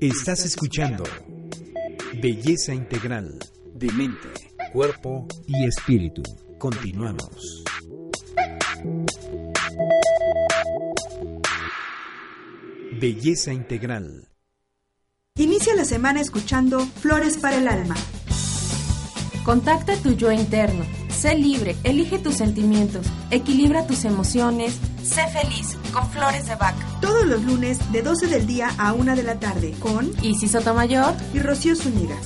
Estás 0.00 0.44
escuchando 0.44 1.02
Belleza 2.20 2.74
Integral 2.74 3.38
de 3.74 3.90
mente, 3.92 4.28
cuerpo 4.70 5.26
y 5.46 5.64
espíritu. 5.64 6.22
Continuamos. 6.58 7.64
Belleza 13.00 13.52
Integral. 13.52 14.28
Inicia 15.36 15.74
la 15.74 15.84
semana 15.84 16.20
escuchando 16.20 16.80
Flores 16.80 17.36
para 17.38 17.56
el 17.56 17.66
Alma. 17.66 17.96
Contacta 19.44 19.96
tu 19.96 20.14
yo 20.14 20.30
interno. 20.30 20.84
Sé 21.08 21.34
libre, 21.36 21.76
elige 21.84 22.18
tus 22.18 22.36
sentimientos, 22.36 23.06
equilibra 23.30 23.86
tus 23.86 24.04
emociones, 24.04 24.78
sé 25.02 25.22
feliz 25.28 25.76
con 25.92 26.08
Flores 26.10 26.46
de 26.46 26.54
Vaca. 26.54 26.86
Todos 27.00 27.26
los 27.26 27.42
lunes 27.42 27.92
de 27.92 28.02
12 28.02 28.26
del 28.26 28.46
día 28.46 28.70
a 28.78 28.92
1 28.92 29.16
de 29.16 29.22
la 29.22 29.40
tarde 29.40 29.74
con 29.80 30.12
Isis 30.22 30.52
Sotomayor 30.52 31.14
y 31.32 31.38
Rocío 31.40 31.74
Zúñiga. 31.74 32.16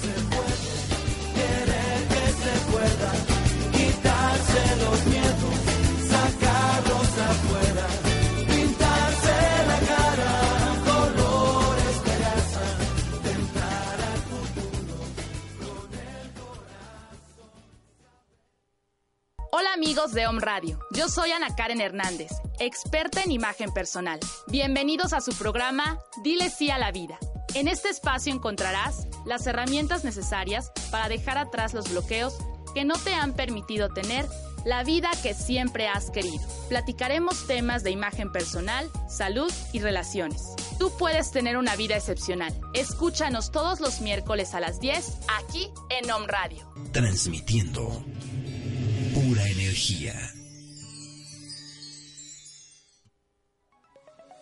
Hola 19.50 19.72
amigos 19.72 20.12
de 20.12 20.26
Home 20.26 20.40
Radio, 20.40 20.78
yo 20.90 21.08
soy 21.08 21.30
Ana 21.30 21.56
Karen 21.56 21.80
Hernández, 21.80 22.30
experta 22.58 23.22
en 23.22 23.32
imagen 23.32 23.72
personal. 23.72 24.20
Bienvenidos 24.48 25.14
a 25.14 25.22
su 25.22 25.32
programa 25.32 25.98
Dile 26.22 26.50
sí 26.50 26.70
a 26.70 26.76
la 26.76 26.92
vida. 26.92 27.18
En 27.54 27.66
este 27.66 27.88
espacio 27.88 28.32
encontrarás 28.32 29.06
las 29.24 29.46
herramientas 29.46 30.04
necesarias 30.04 30.70
para 30.90 31.08
dejar 31.08 31.38
atrás 31.38 31.72
los 31.72 31.90
bloqueos 31.90 32.36
que 32.74 32.84
no 32.84 32.94
te 32.98 33.14
han 33.14 33.32
permitido 33.32 33.88
tener 33.88 34.26
la 34.66 34.84
vida 34.84 35.08
que 35.22 35.32
siempre 35.32 35.88
has 35.88 36.10
querido. 36.10 36.44
Platicaremos 36.68 37.46
temas 37.46 37.82
de 37.82 37.90
imagen 37.90 38.30
personal, 38.30 38.90
salud 39.08 39.50
y 39.72 39.80
relaciones. 39.80 40.42
Tú 40.78 40.92
puedes 40.98 41.30
tener 41.30 41.56
una 41.56 41.74
vida 41.74 41.96
excepcional. 41.96 42.52
Escúchanos 42.74 43.50
todos 43.50 43.80
los 43.80 44.02
miércoles 44.02 44.52
a 44.54 44.60
las 44.60 44.78
10 44.78 45.20
aquí 45.40 45.70
en 45.88 46.10
Home 46.10 46.26
Radio. 46.26 46.70
Transmitiendo 46.92 48.04
pura 49.28 49.46
energía. 49.46 50.14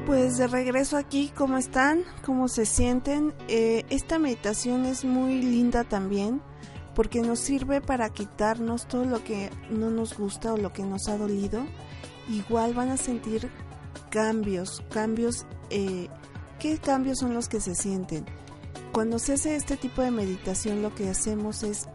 Pues 0.07 0.39
de 0.39 0.47
regreso 0.47 0.97
aquí, 0.97 1.31
¿cómo 1.37 1.59
están? 1.59 2.05
¿Cómo 2.25 2.49
se 2.49 2.65
sienten? 2.65 3.35
Eh, 3.49 3.85
esta 3.91 4.19
meditación 4.19 4.87
es 4.87 5.05
muy 5.05 5.43
linda 5.43 5.85
también 5.85 6.41
porque 6.95 7.23
nos 7.23 7.41
sirve 7.41 7.81
para 7.81 8.11
quitarnos 8.11 8.87
todo 8.87 9.05
lo 9.05 9.23
que 9.25 9.51
no 9.71 9.91
nos 9.91 10.17
gusta 10.17 10.53
o 10.53 10.57
lo 10.57 10.73
que 10.73 10.85
nos 10.85 11.09
ha 11.09 11.19
dolido. 11.19 11.67
Igual 12.29 12.75
van 12.75 12.91
a 12.91 12.97
sentir 12.97 13.51
cambios, 14.11 14.83
cambios. 14.91 15.47
Eh, 15.71 16.09
¿Qué 16.59 16.79
cambios 16.79 17.19
son 17.19 17.35
los 17.35 17.49
que 17.49 17.61
se 17.61 17.75
sienten? 17.75 18.25
Cuando 18.93 19.19
se 19.19 19.35
hace 19.35 19.57
este 19.57 19.77
tipo 19.77 20.03
de 20.03 20.11
meditación 20.11 20.83
lo 20.83 20.95
que 20.95 21.09
hacemos 21.09 21.65
es, 21.65 21.89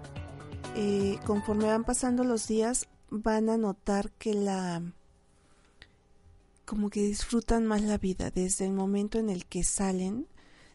eh, 0.75 1.17
conforme 1.25 1.65
van 1.65 1.85
pasando 1.85 2.23
los 2.23 2.47
días, 2.47 2.87
van 3.09 3.49
a 3.49 3.57
notar 3.57 4.11
que 4.11 4.33
la 4.33 4.81
como 6.65 6.91
que 6.91 7.01
disfrutan 7.01 7.65
más 7.65 7.81
la 7.81 7.97
vida 7.97 8.29
desde 8.29 8.65
el 8.65 8.73
momento 8.73 9.17
en 9.17 9.31
el 9.31 9.47
que 9.47 9.63
salen 9.63 10.27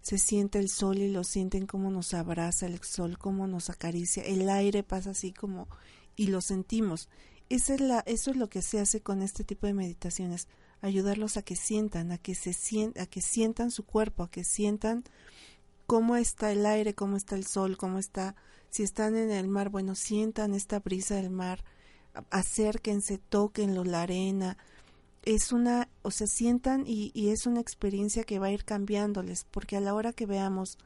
se 0.04 0.18
siente 0.18 0.58
el 0.58 0.68
sol 0.68 0.98
y 0.98 1.10
lo 1.10 1.24
sienten 1.24 1.66
como 1.66 1.90
nos 1.90 2.12
abraza 2.12 2.66
el 2.66 2.78
sol 2.82 3.16
como 3.16 3.46
nos 3.46 3.70
acaricia 3.70 4.22
el 4.22 4.50
aire 4.50 4.82
pasa 4.82 5.12
así 5.12 5.32
como 5.32 5.66
y 6.14 6.26
lo 6.26 6.42
sentimos. 6.42 7.08
Esa 7.48 7.72
es 7.72 7.80
la, 7.80 8.00
eso 8.00 8.30
es 8.30 8.36
lo 8.36 8.50
que 8.50 8.60
se 8.60 8.80
hace 8.80 9.00
con 9.00 9.22
este 9.22 9.44
tipo 9.44 9.66
de 9.66 9.72
meditaciones 9.72 10.46
ayudarlos 10.82 11.38
a 11.38 11.42
que 11.42 11.56
sientan 11.56 12.12
a 12.12 12.18
que 12.18 12.34
se 12.34 12.54
a 13.00 13.06
que 13.06 13.22
sientan 13.22 13.70
su 13.70 13.86
cuerpo 13.86 14.24
a 14.24 14.30
que 14.30 14.44
sientan 14.44 15.04
cómo 15.86 16.16
está 16.16 16.52
el 16.52 16.66
aire 16.66 16.94
cómo 16.94 17.16
está 17.16 17.34
el 17.34 17.46
sol 17.46 17.78
cómo 17.78 17.98
está 17.98 18.36
si 18.68 18.82
están 18.82 19.16
en 19.16 19.30
el 19.30 19.48
mar 19.48 19.70
bueno 19.70 19.94
sientan 19.94 20.52
esta 20.52 20.80
brisa 20.80 21.14
del 21.14 21.30
mar 21.30 21.64
acérquense 22.28 23.16
toquenlo 23.16 23.84
la 23.84 24.02
arena 24.02 24.58
es 25.24 25.52
una, 25.52 25.88
o 26.02 26.10
se 26.10 26.26
sientan 26.26 26.84
y, 26.86 27.10
y, 27.14 27.30
es 27.30 27.46
una 27.46 27.60
experiencia 27.60 28.24
que 28.24 28.38
va 28.38 28.46
a 28.46 28.52
ir 28.52 28.64
cambiándoles, 28.64 29.46
porque 29.50 29.76
a 29.76 29.80
la 29.80 29.94
hora 29.94 30.12
que 30.12 30.26
veamos 30.26 30.78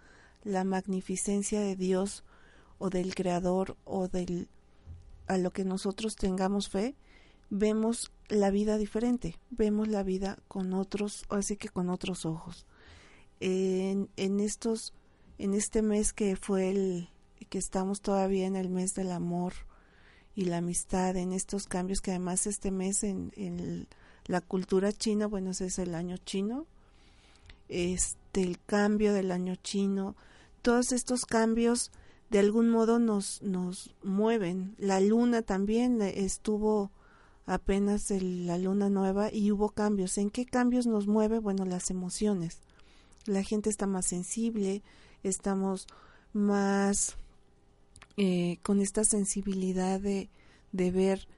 la 0.45 0.65
magnificencia 0.65 1.61
de 1.61 1.77
Dios 1.77 2.25
o 2.79 2.91
del 2.91 3.15
Creador 3.15 3.77
o 3.85 4.09
del 4.09 4.49
a 5.27 5.37
lo 5.37 5.53
que 5.53 5.65
nosotros 5.65 6.17
tengamos 6.17 6.71
fe, 6.71 6.97
vemos 7.51 8.13
la 8.29 8.51
vida 8.51 8.79
diferente, 8.79 9.37
vemos 9.51 9.89
la 9.89 10.03
vida 10.03 10.39
con 10.49 10.73
otros, 10.73 11.25
así 11.29 11.57
que 11.57 11.69
con 11.69 11.91
otros 11.91 12.25
ojos. 12.25 12.67
En, 13.41 14.09
en 14.17 14.41
estos, 14.41 14.95
en 15.39 15.55
este 15.55 15.83
mes 15.83 16.13
que 16.13 16.37
fue 16.37 16.71
el, 16.71 17.11
que 17.51 17.59
estamos 17.59 18.01
todavía 18.01 18.47
en 18.47 18.57
el 18.57 18.71
mes 18.71 18.95
del 18.95 19.13
amor 19.13 19.53
y 20.35 20.47
la 20.47 20.59
amistad, 20.59 21.17
en 21.17 21.33
estos 21.33 21.67
cambios 21.67 22.01
que 22.01 22.11
además 22.11 22.47
este 22.47 22.71
mes 22.71 23.03
en, 23.05 23.33
en 23.37 23.61
el 23.61 23.89
la 24.29 24.41
cultura 24.41 24.93
china, 24.93 25.27
bueno, 25.27 25.51
ese 25.51 25.67
es 25.67 25.79
el 25.79 25.95
año 25.95 26.17
chino, 26.19 26.67
este, 27.69 28.43
el 28.43 28.61
cambio 28.65 29.13
del 29.13 29.33
año 29.33 29.57
chino, 29.57 30.15
todos 30.63 30.93
estos 30.93 31.25
cambios 31.25 31.91
de 32.31 32.39
algún 32.39 32.69
modo 32.69 32.99
nos, 32.99 33.43
nos 33.43 33.95
mueven. 34.03 34.75
La 34.79 35.01
luna 35.01 35.43
también 35.43 36.01
estuvo 36.03 36.91
apenas 37.47 38.11
la 38.11 38.59
luna 38.59 38.91
nueva 38.91 39.33
y 39.33 39.51
hubo 39.51 39.71
cambios. 39.71 40.19
¿En 40.19 40.31
qué 40.31 40.45
cambios 40.45 40.87
nos 40.87 41.07
mueve? 41.07 41.39
Bueno, 41.39 41.65
las 41.65 41.91
emociones. 41.91 42.59
La 43.25 43.43
gente 43.43 43.71
está 43.71 43.87
más 43.87 44.07
sensible, 44.07 44.83
estamos 45.23 45.87
más 46.35 47.17
eh, 48.19 48.59
con 48.63 48.81
esta 48.81 49.05
sensibilidad 49.05 50.01
de, 50.01 50.29
de 50.73 50.91
ver 50.91 51.29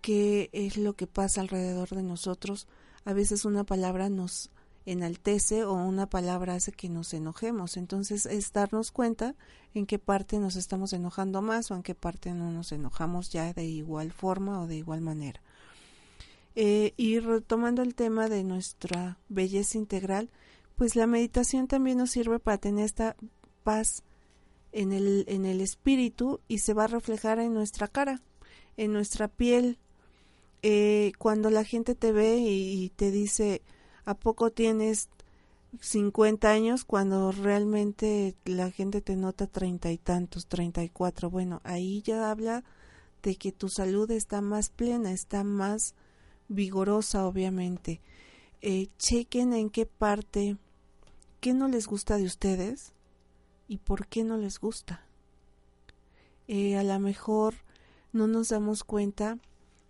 qué 0.00 0.50
es 0.52 0.76
lo 0.76 0.94
que 0.94 1.06
pasa 1.06 1.40
alrededor 1.40 1.90
de 1.90 2.02
nosotros. 2.02 2.66
A 3.04 3.12
veces 3.12 3.44
una 3.44 3.64
palabra 3.64 4.08
nos 4.08 4.50
enaltece 4.90 5.64
o 5.64 5.74
una 5.74 6.08
palabra 6.08 6.54
hace 6.54 6.72
que 6.72 6.88
nos 6.88 7.12
enojemos. 7.12 7.76
Entonces 7.76 8.26
es 8.26 8.52
darnos 8.52 8.90
cuenta 8.90 9.34
en 9.74 9.86
qué 9.86 9.98
parte 9.98 10.38
nos 10.38 10.56
estamos 10.56 10.92
enojando 10.92 11.42
más 11.42 11.70
o 11.70 11.74
en 11.74 11.82
qué 11.82 11.94
parte 11.94 12.32
no 12.32 12.50
nos 12.50 12.72
enojamos 12.72 13.30
ya 13.30 13.52
de 13.52 13.64
igual 13.64 14.12
forma 14.12 14.62
o 14.62 14.66
de 14.66 14.76
igual 14.76 15.00
manera. 15.00 15.42
Eh, 16.54 16.94
y 16.96 17.20
retomando 17.20 17.82
el 17.82 17.94
tema 17.94 18.28
de 18.28 18.42
nuestra 18.44 19.18
belleza 19.28 19.78
integral, 19.78 20.30
pues 20.74 20.96
la 20.96 21.06
meditación 21.06 21.68
también 21.68 21.98
nos 21.98 22.10
sirve 22.10 22.38
para 22.38 22.58
tener 22.58 22.84
esta 22.84 23.16
paz 23.62 24.02
en 24.72 24.92
el, 24.92 25.24
en 25.28 25.44
el 25.44 25.60
espíritu 25.60 26.40
y 26.48 26.58
se 26.58 26.74
va 26.74 26.84
a 26.84 26.88
reflejar 26.88 27.38
en 27.38 27.52
nuestra 27.52 27.88
cara, 27.88 28.22
en 28.76 28.92
nuestra 28.92 29.28
piel, 29.28 29.78
eh, 30.62 31.12
cuando 31.18 31.50
la 31.50 31.64
gente 31.64 31.94
te 31.94 32.12
ve 32.12 32.38
y, 32.38 32.90
te 32.90 33.10
dice, 33.10 33.62
¿a 34.04 34.14
poco 34.14 34.50
tienes 34.50 35.08
50 35.80 36.50
años? 36.50 36.84
Cuando 36.84 37.30
realmente 37.30 38.34
la 38.44 38.70
gente 38.70 39.00
te 39.00 39.16
nota 39.16 39.46
treinta 39.46 39.92
y 39.92 39.98
tantos, 39.98 40.46
treinta 40.46 40.82
y 40.82 40.88
cuatro. 40.88 41.30
Bueno, 41.30 41.60
ahí 41.64 42.02
ya 42.02 42.30
habla 42.30 42.64
de 43.22 43.36
que 43.36 43.52
tu 43.52 43.68
salud 43.68 44.10
está 44.10 44.40
más 44.40 44.70
plena, 44.70 45.12
está 45.12 45.44
más 45.44 45.94
vigorosa, 46.48 47.26
obviamente. 47.26 48.00
Eh, 48.60 48.88
chequen 48.98 49.52
en 49.52 49.70
qué 49.70 49.86
parte, 49.86 50.56
qué 51.40 51.54
no 51.54 51.68
les 51.68 51.86
gusta 51.86 52.16
de 52.16 52.24
ustedes 52.24 52.92
y 53.68 53.78
por 53.78 54.08
qué 54.08 54.24
no 54.24 54.36
les 54.38 54.58
gusta. 54.58 55.04
Eh, 56.48 56.76
a 56.76 56.82
lo 56.82 56.98
mejor 56.98 57.54
no 58.12 58.26
nos 58.26 58.48
damos 58.48 58.82
cuenta 58.82 59.38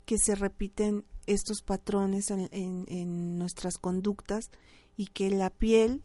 que 0.08 0.16
se 0.16 0.34
repiten 0.34 1.04
estos 1.26 1.60
patrones 1.60 2.30
en, 2.30 3.38
nuestras 3.38 3.76
conductas 3.76 4.50
y 4.96 5.08
que 5.08 5.28
la 5.28 5.50
piel, 5.50 6.02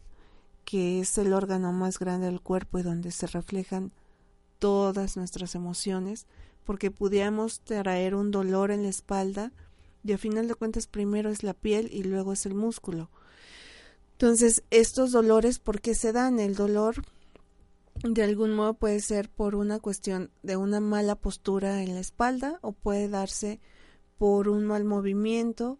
que 0.66 1.00
es 1.00 1.16
el 1.16 1.32
órgano 1.32 1.72
más 1.72 1.98
grande 1.98 2.26
del 2.26 2.42
cuerpo 2.42 2.78
y 2.78 2.82
donde 2.82 3.10
se 3.12 3.26
reflejan 3.26 3.92
todas 4.58 5.16
nuestras 5.16 5.54
emociones, 5.54 6.26
porque 6.64 6.90
pudiéramos 6.90 7.60
traer 7.60 8.14
un 8.14 8.30
dolor 8.30 8.70
en 8.72 8.82
la 8.82 8.90
espalda 8.90 9.52
y 10.04 10.12
a 10.12 10.18
final 10.18 10.48
de 10.48 10.54
cuentas 10.54 10.86
primero 10.86 11.30
es 11.30 11.42
la 11.42 11.54
piel 11.54 11.88
y 11.90 12.02
luego 12.02 12.34
es 12.34 12.44
el 12.44 12.54
músculo. 12.54 13.08
Entonces, 14.12 14.64
estos 14.68 15.12
dolores, 15.12 15.58
¿por 15.60 15.80
qué 15.80 15.94
se 15.94 16.12
dan? 16.12 16.40
El 16.40 16.56
dolor 16.56 17.06
de 18.02 18.22
algún 18.22 18.52
modo 18.52 18.74
puede 18.74 19.00
ser 19.00 19.30
por 19.30 19.54
una 19.54 19.80
cuestión 19.80 20.30
de 20.42 20.58
una 20.58 20.80
mala 20.80 21.14
postura 21.14 21.82
en 21.82 21.94
la 21.94 22.00
espalda 22.00 22.58
o 22.60 22.72
puede 22.72 23.08
darse 23.08 23.62
por 24.18 24.48
un 24.48 24.64
mal 24.64 24.84
movimiento 24.84 25.78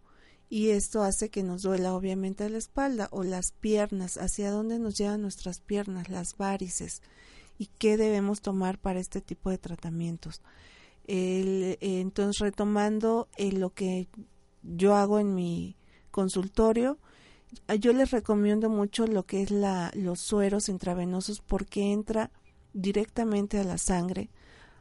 y 0.48 0.70
esto 0.70 1.02
hace 1.02 1.30
que 1.30 1.42
nos 1.42 1.62
duela 1.62 1.94
obviamente 1.94 2.48
la 2.48 2.58
espalda 2.58 3.08
o 3.10 3.24
las 3.24 3.52
piernas, 3.52 4.18
hacia 4.18 4.50
dónde 4.50 4.78
nos 4.78 4.96
llevan 4.96 5.22
nuestras 5.22 5.60
piernas, 5.60 6.08
las 6.08 6.36
varices 6.36 7.02
y 7.58 7.66
qué 7.78 7.96
debemos 7.96 8.40
tomar 8.40 8.78
para 8.78 9.00
este 9.00 9.20
tipo 9.20 9.50
de 9.50 9.58
tratamientos. 9.58 10.42
El, 11.06 11.78
entonces, 11.80 12.40
retomando 12.40 13.28
eh, 13.36 13.52
lo 13.52 13.70
que 13.70 14.08
yo 14.62 14.94
hago 14.94 15.18
en 15.18 15.34
mi 15.34 15.76
consultorio, 16.10 16.98
yo 17.78 17.92
les 17.92 18.10
recomiendo 18.10 18.68
mucho 18.68 19.06
lo 19.06 19.24
que 19.24 19.42
es 19.42 19.50
la, 19.50 19.90
los 19.94 20.20
sueros 20.20 20.68
intravenosos 20.68 21.40
porque 21.40 21.92
entra 21.92 22.30
directamente 22.72 23.58
a 23.58 23.64
la 23.64 23.78
sangre. 23.78 24.30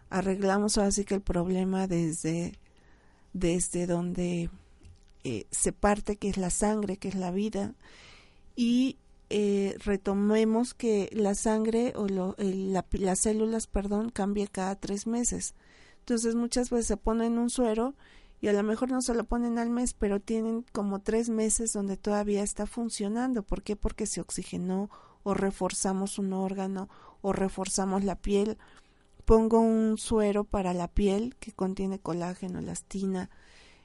Arreglamos 0.09 0.77
así 0.77 1.05
que 1.05 1.15
el 1.15 1.21
problema 1.21 1.87
desde 1.87 2.53
desde 3.34 3.88
donde 3.88 4.49
eh, 5.23 5.45
se 5.51 5.71
parte, 5.71 6.15
que 6.15 6.29
es 6.29 6.38
la 6.38 6.49
sangre, 6.49 6.97
que 6.97 7.07
es 7.07 7.15
la 7.15 7.31
vida, 7.31 7.73
y 8.55 8.97
eh, 9.29 9.75
retomemos 9.84 10.73
que 10.73 11.09
la 11.11 11.34
sangre 11.34 11.93
o 11.95 12.07
las 12.07 13.19
células, 13.19 13.67
perdón, 13.67 14.09
cambia 14.09 14.47
cada 14.47 14.75
tres 14.75 15.07
meses. 15.07 15.55
Entonces 15.99 16.36
muchas 16.36 16.69
veces 16.69 16.88
se 16.88 16.97
ponen 16.97 17.38
un 17.38 17.49
suero 17.49 17.95
y 18.41 18.49
a 18.49 18.53
lo 18.53 18.61
mejor 18.61 18.91
no 18.91 19.01
se 19.01 19.13
lo 19.13 19.23
ponen 19.23 19.57
al 19.57 19.69
mes, 19.69 19.93
pero 19.93 20.19
tienen 20.19 20.65
como 20.73 20.99
tres 20.99 21.29
meses 21.29 21.71
donde 21.71 21.95
todavía 21.95 22.43
está 22.43 22.65
funcionando. 22.65 23.41
¿Por 23.41 23.63
qué? 23.63 23.75
Porque 23.75 24.05
se 24.05 24.19
oxigenó 24.19 24.89
o 25.23 25.34
reforzamos 25.34 26.19
un 26.19 26.34
órgano 26.34 26.89
o 27.21 27.31
reforzamos 27.31 28.03
la 28.03 28.15
piel 28.15 28.57
pongo 29.26 29.59
un 29.59 29.97
suero 29.97 30.43
para 30.43 30.74
la 30.74 30.88
piel 30.88 31.36
que 31.39 31.51
contiene 31.51 31.99
colágeno, 31.99 32.59
elastina, 32.59 33.30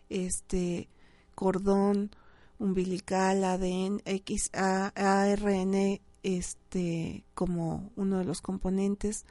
este 0.08 0.88
cordón 1.34 2.10
umbilical, 2.58 3.44
ADN, 3.44 4.02
XA, 4.04 4.88
ARN, 4.94 6.00
este 6.22 7.24
como 7.34 7.90
uno 7.96 8.18
de 8.18 8.24
los 8.24 8.42
componentes 8.42 9.24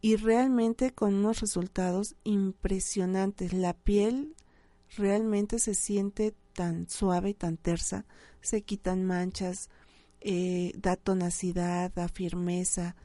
y 0.00 0.16
realmente 0.16 0.92
con 0.92 1.14
unos 1.14 1.40
resultados 1.40 2.16
impresionantes. 2.24 3.52
La 3.52 3.74
piel 3.74 4.34
realmente 4.96 5.58
se 5.58 5.74
siente 5.74 6.34
tan 6.54 6.88
suave 6.88 7.30
y 7.30 7.34
tan 7.34 7.56
tersa, 7.56 8.04
se 8.40 8.62
quitan 8.62 9.04
manchas, 9.04 9.70
eh, 10.20 10.72
da 10.76 10.96
tonacidad, 10.96 11.92
da 11.92 12.08
firmeza. 12.08 12.96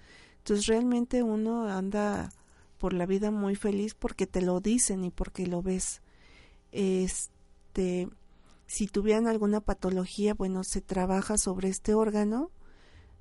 Entonces 0.48 0.68
realmente 0.68 1.24
uno 1.24 1.68
anda 1.68 2.32
por 2.78 2.94
la 2.94 3.06
vida 3.06 3.32
muy 3.32 3.56
feliz 3.56 3.96
porque 3.96 4.28
te 4.28 4.42
lo 4.42 4.62
dicen 4.62 5.04
y 5.04 5.12
porque 5.12 5.46
lo 5.46 5.62
ves. 5.62 6.02
Este, 6.72 8.08
si 8.66 8.88
tuvieran 8.88 9.28
alguna 9.28 9.60
patología, 9.60 10.34
bueno, 10.34 10.64
se 10.64 10.80
trabaja 10.80 11.38
sobre 11.38 11.68
este 11.68 11.96
órgano. 11.96 12.50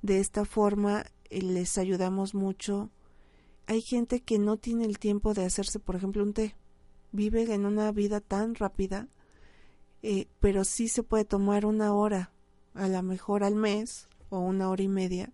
De 0.01 0.21
esta 0.21 0.45
forma 0.45 1.03
eh, 1.29 1.41
les 1.41 1.77
ayudamos 1.77 2.33
mucho. 2.33 2.91
Hay 3.65 3.81
gente 3.81 4.21
que 4.21 4.39
no 4.39 4.55
tiene 4.55 4.85
el 4.85 4.97
tiempo 4.97 5.33
de 5.33 5.43
hacerse, 5.43 5.79
por 5.79 5.97
ejemplo, 5.97 6.23
un 6.23 6.31
té. 6.31 6.55
Vive 7.11 7.53
en 7.53 7.65
una 7.65 7.91
vida 7.91 8.21
tan 8.21 8.55
rápida, 8.55 9.09
eh, 10.01 10.29
pero 10.39 10.63
sí 10.63 10.87
se 10.87 11.03
puede 11.03 11.25
tomar 11.25 11.65
una 11.65 11.93
hora, 11.93 12.31
a 12.73 12.87
lo 12.87 13.03
mejor 13.03 13.43
al 13.43 13.55
mes 13.55 14.07
o 14.29 14.39
una 14.39 14.69
hora 14.69 14.83
y 14.83 14.87
media. 14.87 15.33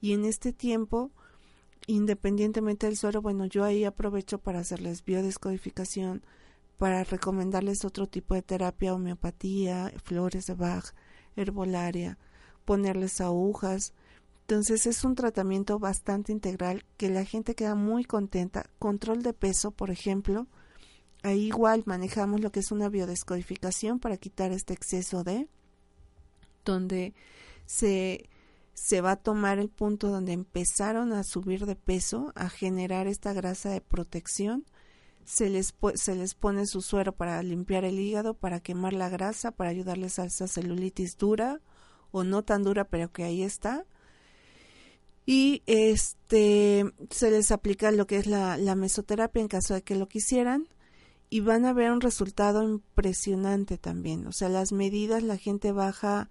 Y 0.00 0.12
en 0.12 0.24
este 0.24 0.52
tiempo 0.52 1.10
independientemente 1.86 2.86
del 2.86 2.96
suero, 2.96 3.22
bueno, 3.22 3.46
yo 3.46 3.64
ahí 3.64 3.84
aprovecho 3.84 4.38
para 4.38 4.60
hacerles 4.60 5.04
biodescodificación, 5.04 6.22
para 6.78 7.04
recomendarles 7.04 7.84
otro 7.84 8.06
tipo 8.06 8.34
de 8.34 8.42
terapia, 8.42 8.94
homeopatía, 8.94 9.92
flores 10.02 10.46
de 10.46 10.54
Bach, 10.54 10.94
herbolaria, 11.36 12.18
ponerles 12.64 13.20
agujas. 13.20 13.92
Entonces 14.42 14.86
es 14.86 15.04
un 15.04 15.14
tratamiento 15.14 15.78
bastante 15.78 16.32
integral 16.32 16.84
que 16.96 17.08
la 17.08 17.24
gente 17.24 17.54
queda 17.54 17.74
muy 17.74 18.04
contenta. 18.04 18.68
Control 18.78 19.22
de 19.22 19.32
peso, 19.32 19.70
por 19.70 19.90
ejemplo, 19.90 20.48
ahí 21.22 21.46
igual 21.46 21.84
manejamos 21.86 22.40
lo 22.40 22.50
que 22.50 22.60
es 22.60 22.72
una 22.72 22.88
biodescodificación 22.88 24.00
para 24.00 24.16
quitar 24.16 24.52
este 24.52 24.74
exceso 24.74 25.24
de, 25.24 25.48
donde 26.64 27.14
se 27.64 28.28
se 28.74 29.00
va 29.00 29.12
a 29.12 29.16
tomar 29.16 29.58
el 29.58 29.68
punto 29.68 30.08
donde 30.08 30.32
empezaron 30.32 31.12
a 31.12 31.24
subir 31.24 31.66
de 31.66 31.76
peso, 31.76 32.32
a 32.34 32.48
generar 32.48 33.06
esta 33.06 33.32
grasa 33.32 33.70
de 33.70 33.80
protección. 33.80 34.64
Se 35.24 35.50
les, 35.50 35.74
se 35.94 36.16
les 36.16 36.34
pone 36.34 36.66
su 36.66 36.80
suero 36.80 37.12
para 37.12 37.42
limpiar 37.42 37.84
el 37.84 38.00
hígado, 38.00 38.34
para 38.34 38.60
quemar 38.60 38.92
la 38.92 39.08
grasa, 39.08 39.52
para 39.52 39.70
ayudarles 39.70 40.18
a 40.18 40.24
esa 40.24 40.48
celulitis 40.48 41.16
dura 41.16 41.60
o 42.10 42.24
no 42.24 42.42
tan 42.42 42.64
dura, 42.64 42.84
pero 42.84 43.12
que 43.12 43.24
ahí 43.24 43.42
está. 43.42 43.84
Y 45.24 45.62
este 45.66 46.92
se 47.10 47.30
les 47.30 47.52
aplica 47.52 47.92
lo 47.92 48.06
que 48.06 48.16
es 48.16 48.26
la, 48.26 48.56
la 48.56 48.74
mesoterapia 48.74 49.40
en 49.40 49.48
caso 49.48 49.74
de 49.74 49.82
que 49.82 49.94
lo 49.94 50.08
quisieran 50.08 50.68
y 51.30 51.40
van 51.40 51.64
a 51.64 51.72
ver 51.72 51.92
un 51.92 52.00
resultado 52.00 52.64
impresionante 52.64 53.78
también. 53.78 54.26
O 54.26 54.32
sea, 54.32 54.48
las 54.48 54.72
medidas 54.72 55.22
la 55.22 55.36
gente 55.36 55.72
baja 55.72 56.28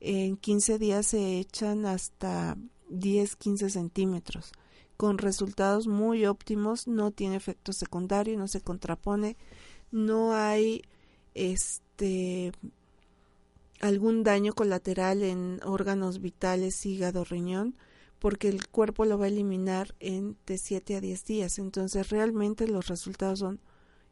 en 0.00 0.36
15 0.36 0.78
días 0.78 1.06
se 1.06 1.38
echan 1.38 1.86
hasta 1.86 2.56
10, 2.88 3.36
15 3.36 3.70
centímetros, 3.70 4.52
con 4.96 5.18
resultados 5.18 5.86
muy 5.86 6.26
óptimos, 6.26 6.86
no 6.86 7.10
tiene 7.10 7.36
efecto 7.36 7.72
secundario, 7.72 8.38
no 8.38 8.48
se 8.48 8.60
contrapone, 8.60 9.36
no 9.90 10.34
hay 10.34 10.82
este 11.34 12.52
algún 13.80 14.22
daño 14.22 14.54
colateral 14.54 15.22
en 15.22 15.60
órganos 15.62 16.20
vitales, 16.20 16.84
hígado, 16.86 17.24
riñón, 17.24 17.76
porque 18.18 18.48
el 18.48 18.66
cuerpo 18.68 19.04
lo 19.04 19.18
va 19.18 19.26
a 19.26 19.28
eliminar 19.28 19.94
en 20.00 20.36
de 20.46 20.56
7 20.58 20.96
a 20.96 21.00
10 21.00 21.24
días. 21.26 21.58
Entonces 21.58 22.08
realmente 22.08 22.66
los 22.66 22.88
resultados 22.88 23.40
son 23.40 23.60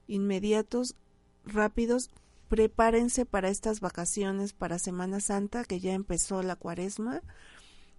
inmediatos, 0.07 0.97
rápidos, 1.45 2.11
prepárense 2.55 3.27
para 3.27 3.49
estas 3.49 3.81
vacaciones, 3.81 4.53
para 4.53 4.79
Semana 4.79 5.19
Santa, 5.19 5.65
que 5.65 5.81
ya 5.81 5.93
empezó 5.93 6.41
la 6.45 6.55
cuaresma. 6.55 7.21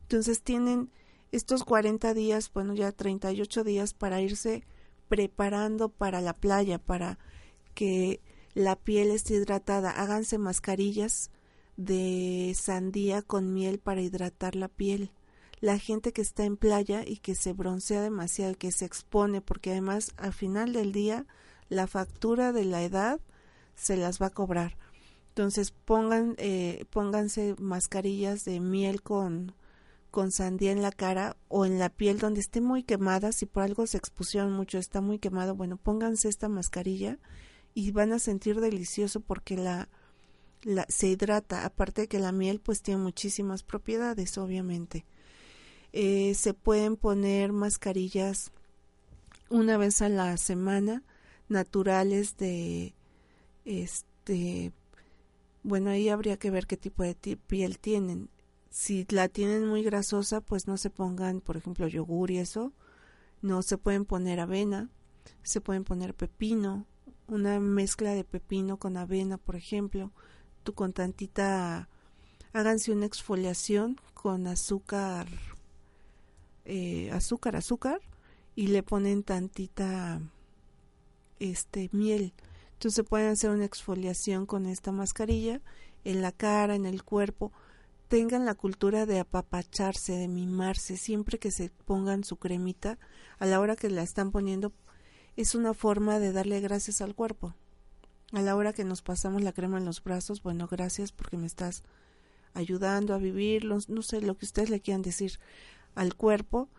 Entonces 0.03 0.41
tienen 0.43 0.93
estos 1.33 1.65
40 1.65 2.13
días, 2.13 2.49
bueno, 2.53 2.73
ya 2.73 2.93
38 2.93 3.65
días 3.65 3.93
para 3.93 4.21
irse 4.21 4.63
preparando 5.09 5.89
para 5.89 6.21
la 6.21 6.31
playa, 6.31 6.77
para 6.77 7.19
que 7.73 8.21
la 8.53 8.77
piel 8.77 9.11
esté 9.11 9.33
hidratada. 9.33 9.91
Háganse 9.91 10.37
mascarillas 10.37 11.31
de 11.75 12.55
sandía 12.57 13.23
con 13.23 13.53
miel 13.53 13.79
para 13.79 13.99
hidratar 13.99 14.55
la 14.55 14.69
piel. 14.69 15.11
La 15.59 15.77
gente 15.79 16.13
que 16.13 16.21
está 16.21 16.45
en 16.45 16.55
playa 16.55 17.03
y 17.05 17.17
que 17.17 17.35
se 17.35 17.51
broncea 17.51 18.01
demasiado, 18.01 18.55
que 18.55 18.71
se 18.71 18.85
expone, 18.85 19.41
porque 19.41 19.71
además 19.71 20.13
al 20.15 20.31
final 20.31 20.71
del 20.71 20.93
día 20.93 21.25
la 21.67 21.87
factura 21.87 22.53
de 22.53 22.63
la 22.63 22.83
edad 22.83 23.19
se 23.75 23.97
las 23.97 24.21
va 24.21 24.27
a 24.27 24.31
cobrar. 24.31 24.77
Entonces 25.29 25.71
pongan, 25.71 26.35
eh, 26.37 26.85
pónganse 26.89 27.55
mascarillas 27.59 28.45
de 28.45 28.59
miel 28.59 29.01
con, 29.01 29.53
con 30.11 30.31
sandía 30.31 30.71
en 30.71 30.81
la 30.81 30.91
cara 30.91 31.35
o 31.49 31.65
en 31.65 31.77
la 31.77 31.89
piel 31.89 32.19
donde 32.19 32.39
esté 32.39 32.61
muy 32.61 32.83
quemada, 32.83 33.33
si 33.33 33.45
por 33.45 33.63
algo 33.63 33.85
se 33.85 33.97
expusieron 33.97 34.53
mucho, 34.53 34.77
está 34.77 35.01
muy 35.01 35.19
quemado, 35.19 35.55
bueno, 35.55 35.75
pónganse 35.75 36.29
esta 36.29 36.47
mascarilla 36.47 37.19
y 37.73 37.91
van 37.91 38.13
a 38.13 38.19
sentir 38.19 38.61
delicioso 38.61 39.19
porque 39.19 39.57
la, 39.57 39.89
la 40.63 40.85
se 40.87 41.09
hidrata, 41.09 41.65
aparte 41.65 42.03
de 42.03 42.07
que 42.07 42.19
la 42.19 42.31
miel 42.31 42.61
pues 42.61 42.81
tiene 42.81 43.01
muchísimas 43.01 43.63
propiedades, 43.63 44.37
obviamente. 44.37 45.05
Eh, 45.91 46.33
se 46.35 46.53
pueden 46.53 46.95
poner 46.95 47.51
mascarillas 47.51 48.51
una 49.49 49.77
vez 49.77 50.01
a 50.01 50.09
la 50.09 50.37
semana, 50.37 51.03
naturales 51.49 52.37
de 52.37 52.94
este 53.65 54.71
bueno 55.63 55.89
ahí 55.89 56.09
habría 56.09 56.37
que 56.37 56.51
ver 56.51 56.67
qué 56.67 56.77
tipo 56.77 57.03
de 57.03 57.15
piel 57.47 57.79
tienen. 57.79 58.29
Si 58.69 59.05
la 59.09 59.29
tienen 59.29 59.67
muy 59.67 59.83
grasosa 59.83 60.41
pues 60.41 60.67
no 60.67 60.77
se 60.77 60.89
pongan 60.89 61.41
por 61.41 61.57
ejemplo 61.57 61.87
yogur 61.87 62.31
y 62.31 62.37
eso. 62.37 62.71
No 63.41 63.61
se 63.61 63.77
pueden 63.77 64.05
poner 64.05 64.39
avena 64.39 64.89
se 65.43 65.61
pueden 65.61 65.83
poner 65.83 66.13
pepino 66.13 66.85
una 67.27 67.59
mezcla 67.59 68.11
de 68.11 68.23
pepino 68.23 68.77
con 68.77 68.97
avena 68.97 69.37
por 69.37 69.55
ejemplo. 69.55 70.11
Tú 70.63 70.73
con 70.73 70.93
tantita 70.93 71.89
háganse 72.53 72.91
una 72.91 73.05
exfoliación 73.05 73.99
con 74.13 74.47
azúcar 74.47 75.27
eh, 76.65 77.11
azúcar 77.11 77.55
azúcar 77.55 78.01
y 78.55 78.67
le 78.67 78.81
ponen 78.83 79.23
tantita 79.23 80.21
este 81.39 81.89
miel 81.91 82.33
entonces 82.75 83.05
pueden 83.07 83.31
hacer 83.31 83.51
una 83.51 83.65
exfoliación 83.65 84.45
con 84.45 84.65
esta 84.65 84.91
mascarilla 84.91 85.61
en 86.03 86.21
la 86.21 86.31
cara, 86.31 86.75
en 86.75 86.85
el 86.85 87.03
cuerpo. 87.03 87.51
Tengan 88.09 88.45
la 88.45 88.53
cultura 88.53 89.05
de 89.05 89.19
apapacharse, 89.19 90.13
de 90.13 90.27
mimarse, 90.27 90.97
siempre 90.97 91.39
que 91.39 91.51
se 91.51 91.71
pongan 91.85 92.23
su 92.23 92.35
cremita, 92.37 92.99
a 93.39 93.45
la 93.45 93.59
hora 93.59 93.75
que 93.75 93.89
la 93.89 94.03
están 94.03 94.31
poniendo, 94.31 94.73
es 95.35 95.55
una 95.55 95.73
forma 95.73 96.19
de 96.19 96.31
darle 96.31 96.59
gracias 96.59 97.01
al 97.01 97.15
cuerpo. 97.15 97.55
A 98.33 98.41
la 98.41 98.55
hora 98.55 98.73
que 98.73 98.83
nos 98.83 99.01
pasamos 99.01 99.41
la 99.41 99.53
crema 99.53 99.77
en 99.77 99.85
los 99.85 100.03
brazos, 100.03 100.43
bueno, 100.43 100.67
gracias 100.67 101.11
porque 101.11 101.37
me 101.37 101.47
estás 101.47 101.83
ayudando 102.53 103.13
a 103.13 103.17
vivir, 103.17 103.65
no 103.65 104.01
sé 104.01 104.21
lo 104.21 104.37
que 104.37 104.45
ustedes 104.45 104.69
le 104.69 104.81
quieran 104.81 105.01
decir 105.01 105.39
al 105.95 106.15
cuerpo. 106.15 106.69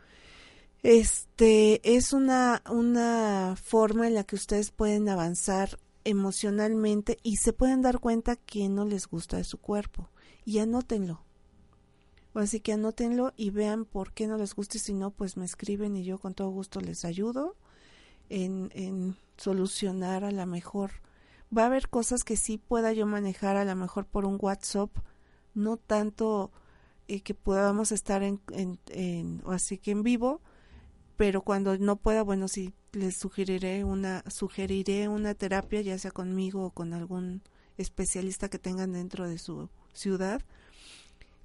Este 0.82 1.80
es 1.96 2.12
una, 2.12 2.62
una 2.70 3.56
forma 3.56 4.06
en 4.06 4.14
la 4.14 4.24
que 4.24 4.36
ustedes 4.36 4.70
pueden 4.70 5.08
avanzar 5.08 5.78
emocionalmente 6.06 7.18
y 7.22 7.36
se 7.36 7.52
pueden 7.52 7.82
dar 7.82 7.98
cuenta 7.98 8.36
que 8.36 8.68
no 8.68 8.84
les 8.84 9.08
gusta 9.08 9.36
de 9.36 9.44
su 9.44 9.58
cuerpo 9.58 10.08
y 10.44 10.60
anótenlo. 10.60 11.22
Así 12.34 12.60
que 12.60 12.72
anótenlo 12.72 13.32
y 13.36 13.50
vean 13.50 13.84
por 13.84 14.12
qué 14.12 14.26
no 14.26 14.36
les 14.36 14.54
gusta 14.54 14.76
y 14.76 14.80
si 14.80 14.94
no, 14.94 15.10
pues 15.10 15.36
me 15.36 15.44
escriben 15.44 15.96
y 15.96 16.04
yo 16.04 16.18
con 16.18 16.34
todo 16.34 16.50
gusto 16.50 16.80
les 16.80 17.04
ayudo 17.04 17.56
en, 18.28 18.70
en 18.74 19.16
solucionar 19.36 20.22
a 20.22 20.30
la 20.30 20.46
mejor. 20.46 20.92
Va 21.56 21.62
a 21.62 21.66
haber 21.66 21.88
cosas 21.88 22.24
que 22.24 22.36
sí 22.36 22.58
pueda 22.58 22.92
yo 22.92 23.06
manejar 23.06 23.56
a 23.56 23.64
lo 23.64 23.74
mejor 23.74 24.06
por 24.06 24.26
un 24.26 24.38
WhatsApp, 24.40 24.90
no 25.54 25.76
tanto 25.76 26.52
eh, 27.08 27.22
que 27.22 27.34
podamos 27.34 27.90
estar 27.90 28.22
en, 28.22 28.40
en, 28.52 28.78
en, 28.88 29.42
así 29.46 29.78
que 29.78 29.92
en 29.92 30.02
vivo, 30.02 30.40
pero 31.16 31.42
cuando 31.42 31.76
no 31.78 31.96
pueda, 31.96 32.22
bueno, 32.22 32.48
sí 32.48 32.72
les 32.92 33.16
sugeriré 33.16 33.84
una 33.84 34.24
sugeriré 34.30 35.08
una 35.08 35.34
terapia 35.34 35.82
ya 35.82 35.98
sea 35.98 36.10
conmigo 36.10 36.64
o 36.64 36.70
con 36.70 36.94
algún 36.94 37.42
especialista 37.76 38.48
que 38.48 38.58
tengan 38.58 38.92
dentro 38.92 39.28
de 39.28 39.38
su 39.38 39.68
ciudad. 39.92 40.42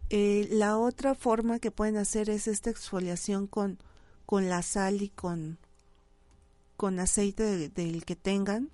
Eh, 0.09 0.47
la 0.51 0.77
otra 0.77 1.15
forma 1.15 1.59
que 1.59 1.71
pueden 1.71 1.97
hacer 1.97 2.29
es 2.29 2.47
esta 2.47 2.69
exfoliación 2.69 3.47
con, 3.47 3.77
con 4.25 4.49
la 4.49 4.61
sal 4.61 5.01
y 5.01 5.09
con, 5.09 5.57
con 6.77 6.99
aceite 6.99 7.69
del 7.69 8.03
que 8.05 8.15
tengan, 8.15 8.69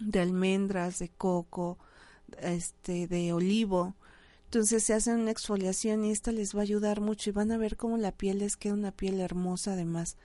de 0.00 0.20
almendras, 0.20 0.98
de 0.98 1.10
coco, 1.10 1.78
este, 2.40 3.06
de 3.06 3.32
olivo. 3.32 3.94
Entonces 4.54 4.84
se 4.84 4.94
hacen 4.94 5.18
una 5.18 5.32
exfoliación 5.32 6.04
y 6.04 6.12
esta 6.12 6.30
les 6.30 6.54
va 6.54 6.60
a 6.60 6.62
ayudar 6.62 7.00
mucho 7.00 7.28
y 7.28 7.32
van 7.32 7.50
a 7.50 7.58
ver 7.58 7.76
cómo 7.76 7.96
la 7.96 8.12
piel 8.12 8.38
les 8.38 8.56
queda 8.56 8.74
una 8.74 8.92
piel 8.92 9.18
hermosa 9.20 9.72
además 9.72 10.16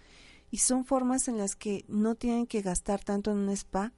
y 0.52 0.58
son 0.58 0.86
formas 0.86 1.28
en 1.28 1.40
las 1.40 1.56
que 1.56 1.84
no 1.88 2.14
tienen 2.14 2.46
que 2.46 2.62
gastar 2.62 3.04
tanto 3.04 3.32
en 3.32 3.38
un 3.38 3.50
spa. 3.50 3.92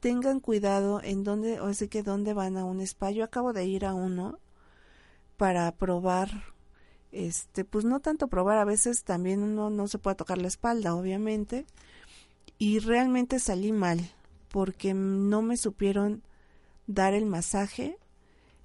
Tengan 0.00 0.40
cuidado 0.40 1.00
en 1.04 1.22
dónde, 1.22 1.60
o 1.60 1.66
así 1.66 1.86
que 1.86 2.02
dónde 2.02 2.34
van 2.34 2.56
a 2.56 2.64
un 2.64 2.80
spa. 2.80 3.12
Yo 3.12 3.22
acabo 3.22 3.52
de 3.52 3.64
ir 3.64 3.84
a 3.84 3.94
uno 3.94 4.40
para 5.36 5.70
probar, 5.70 6.30
este, 7.12 7.64
pues 7.64 7.84
no 7.84 8.00
tanto 8.00 8.26
probar, 8.26 8.58
a 8.58 8.64
veces 8.64 9.04
también 9.04 9.40
uno 9.40 9.70
no 9.70 9.86
se 9.86 10.00
puede 10.00 10.16
tocar 10.16 10.38
la 10.38 10.48
espalda, 10.48 10.96
obviamente, 10.96 11.64
y 12.58 12.80
realmente 12.80 13.38
salí 13.38 13.70
mal 13.70 14.00
porque 14.48 14.94
no 14.94 15.42
me 15.42 15.56
supieron 15.56 16.24
dar 16.88 17.14
el 17.14 17.26
masaje, 17.26 18.00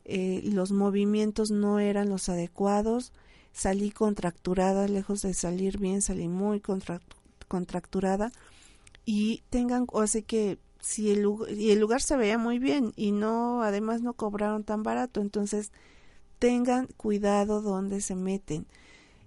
eh, 0.05 0.41
los 0.45 0.71
movimientos 0.71 1.51
no 1.51 1.79
eran 1.79 2.09
los 2.09 2.29
adecuados, 2.29 3.11
salí 3.53 3.91
contracturada, 3.91 4.87
lejos 4.87 5.21
de 5.23 5.33
salir 5.33 5.79
bien, 5.79 6.01
salí 6.01 6.27
muy 6.27 6.61
contracturada. 7.47 8.31
Y 9.05 9.43
tengan, 9.49 9.85
o 9.91 10.01
así 10.01 10.23
que 10.23 10.57
si 10.79 11.11
el, 11.11 11.27
el 11.49 11.79
lugar 11.79 12.01
se 12.01 12.15
veía 12.15 12.37
muy 12.37 12.59
bien 12.59 12.93
y 12.95 13.11
no, 13.11 13.63
además 13.63 14.01
no 14.01 14.13
cobraron 14.13 14.63
tan 14.63 14.83
barato, 14.83 15.21
entonces 15.21 15.71
tengan 16.37 16.87
cuidado 16.97 17.61
donde 17.61 18.01
se 18.01 18.15
meten. 18.15 18.67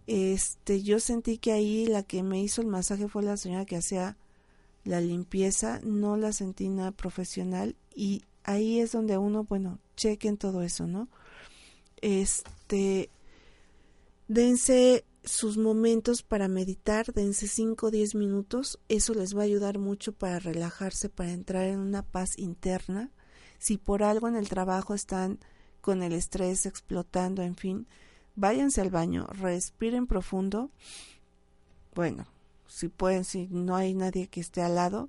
Este, 0.07 0.83
yo 0.83 1.01
sentí 1.01 1.39
que 1.39 1.53
ahí 1.53 1.87
la 1.87 2.03
que 2.03 2.23
me 2.23 2.41
hizo 2.41 2.63
el 2.63 2.69
masaje 2.69 3.09
fue 3.09 3.23
la 3.23 3.37
señora 3.37 3.67
que 3.67 3.77
hacía 3.77 4.17
la 4.85 5.01
limpieza, 5.01 5.81
no 5.83 6.17
la 6.17 6.33
sentí 6.33 6.69
nada 6.69 6.93
profesional 6.93 7.77
y 7.95 8.23
ahí 8.49 8.81
es 8.81 8.93
donde 8.93 9.19
uno, 9.19 9.45
bueno, 9.45 9.79
chequen 9.95 10.39
todo 10.39 10.63
eso, 10.63 10.87
¿no? 10.87 11.09
Este, 12.01 13.11
dense 14.27 15.05
sus 15.23 15.59
momentos 15.59 16.23
para 16.23 16.49
meditar, 16.49 17.13
dense 17.13 17.47
5 17.47 17.87
o 17.87 17.91
10 17.91 18.15
minutos, 18.15 18.81
eso 18.89 19.13
les 19.13 19.37
va 19.37 19.43
a 19.43 19.45
ayudar 19.45 19.79
mucho 19.79 20.15
para 20.15 20.39
relajarse, 20.39 21.11
para 21.11 21.33
entrar 21.33 21.65
en 21.65 21.79
una 21.79 22.03
paz 22.03 22.39
interna. 22.39 23.11
Si 23.59 23.77
por 23.77 24.03
algo 24.03 24.29
en 24.29 24.37
el 24.37 24.49
trabajo 24.49 24.95
están 24.95 25.39
con 25.83 26.03
el 26.03 26.15
estrés 26.15 26.65
explotando, 26.65 27.43
en 27.43 27.55
fin, 27.55 27.87
váyanse 28.35 28.81
al 28.81 28.89
baño, 28.89 29.27
respiren 29.27 30.07
profundo. 30.07 30.71
Bueno, 31.95 32.27
si 32.67 32.89
pueden, 32.89 33.27
si 33.27 33.47
no 33.49 33.77
hay 33.77 33.93
nadie 33.93 34.29
que 34.29 34.41
esté 34.41 34.63
al 34.63 34.77
lado, 34.77 35.09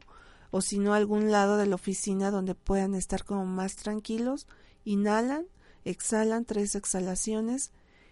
o 0.51 0.61
si 0.61 0.79
no 0.79 0.93
algún 0.93 1.31
lado 1.31 1.57
de 1.57 1.67
la 1.67 1.75
oficina 1.75 2.31
donde 2.31 2.55
puedan 2.55 2.95
estar 2.95 3.23
como 3.23 3.45
más 3.45 3.75
tranquilos, 3.75 4.47
inhalan, 4.83 5.45
exhalan 5.85 6.45
tres 6.45 6.75
exhalaciones 6.75 7.71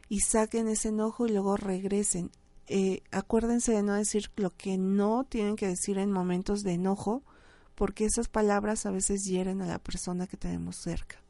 y 0.09 0.21
saquen 0.21 0.67
ese 0.67 0.89
enojo 0.89 1.27
y 1.27 1.31
luego 1.31 1.57
regresen. 1.57 2.31
Eh, 2.67 3.01
acuérdense 3.11 3.71
de 3.71 3.83
no 3.83 3.93
decir 3.93 4.31
lo 4.35 4.55
que 4.55 4.77
no 4.77 5.23
tienen 5.23 5.55
que 5.55 5.67
decir 5.67 5.97
en 5.97 6.11
momentos 6.11 6.63
de 6.63 6.73
enojo, 6.73 7.23
porque 7.75 8.05
esas 8.05 8.27
palabras 8.27 8.85
a 8.85 8.91
veces 8.91 9.25
hieren 9.25 9.61
a 9.61 9.67
la 9.67 9.79
persona 9.79 10.27
que 10.27 10.37
tenemos 10.37 10.75
cerca. 10.75 11.21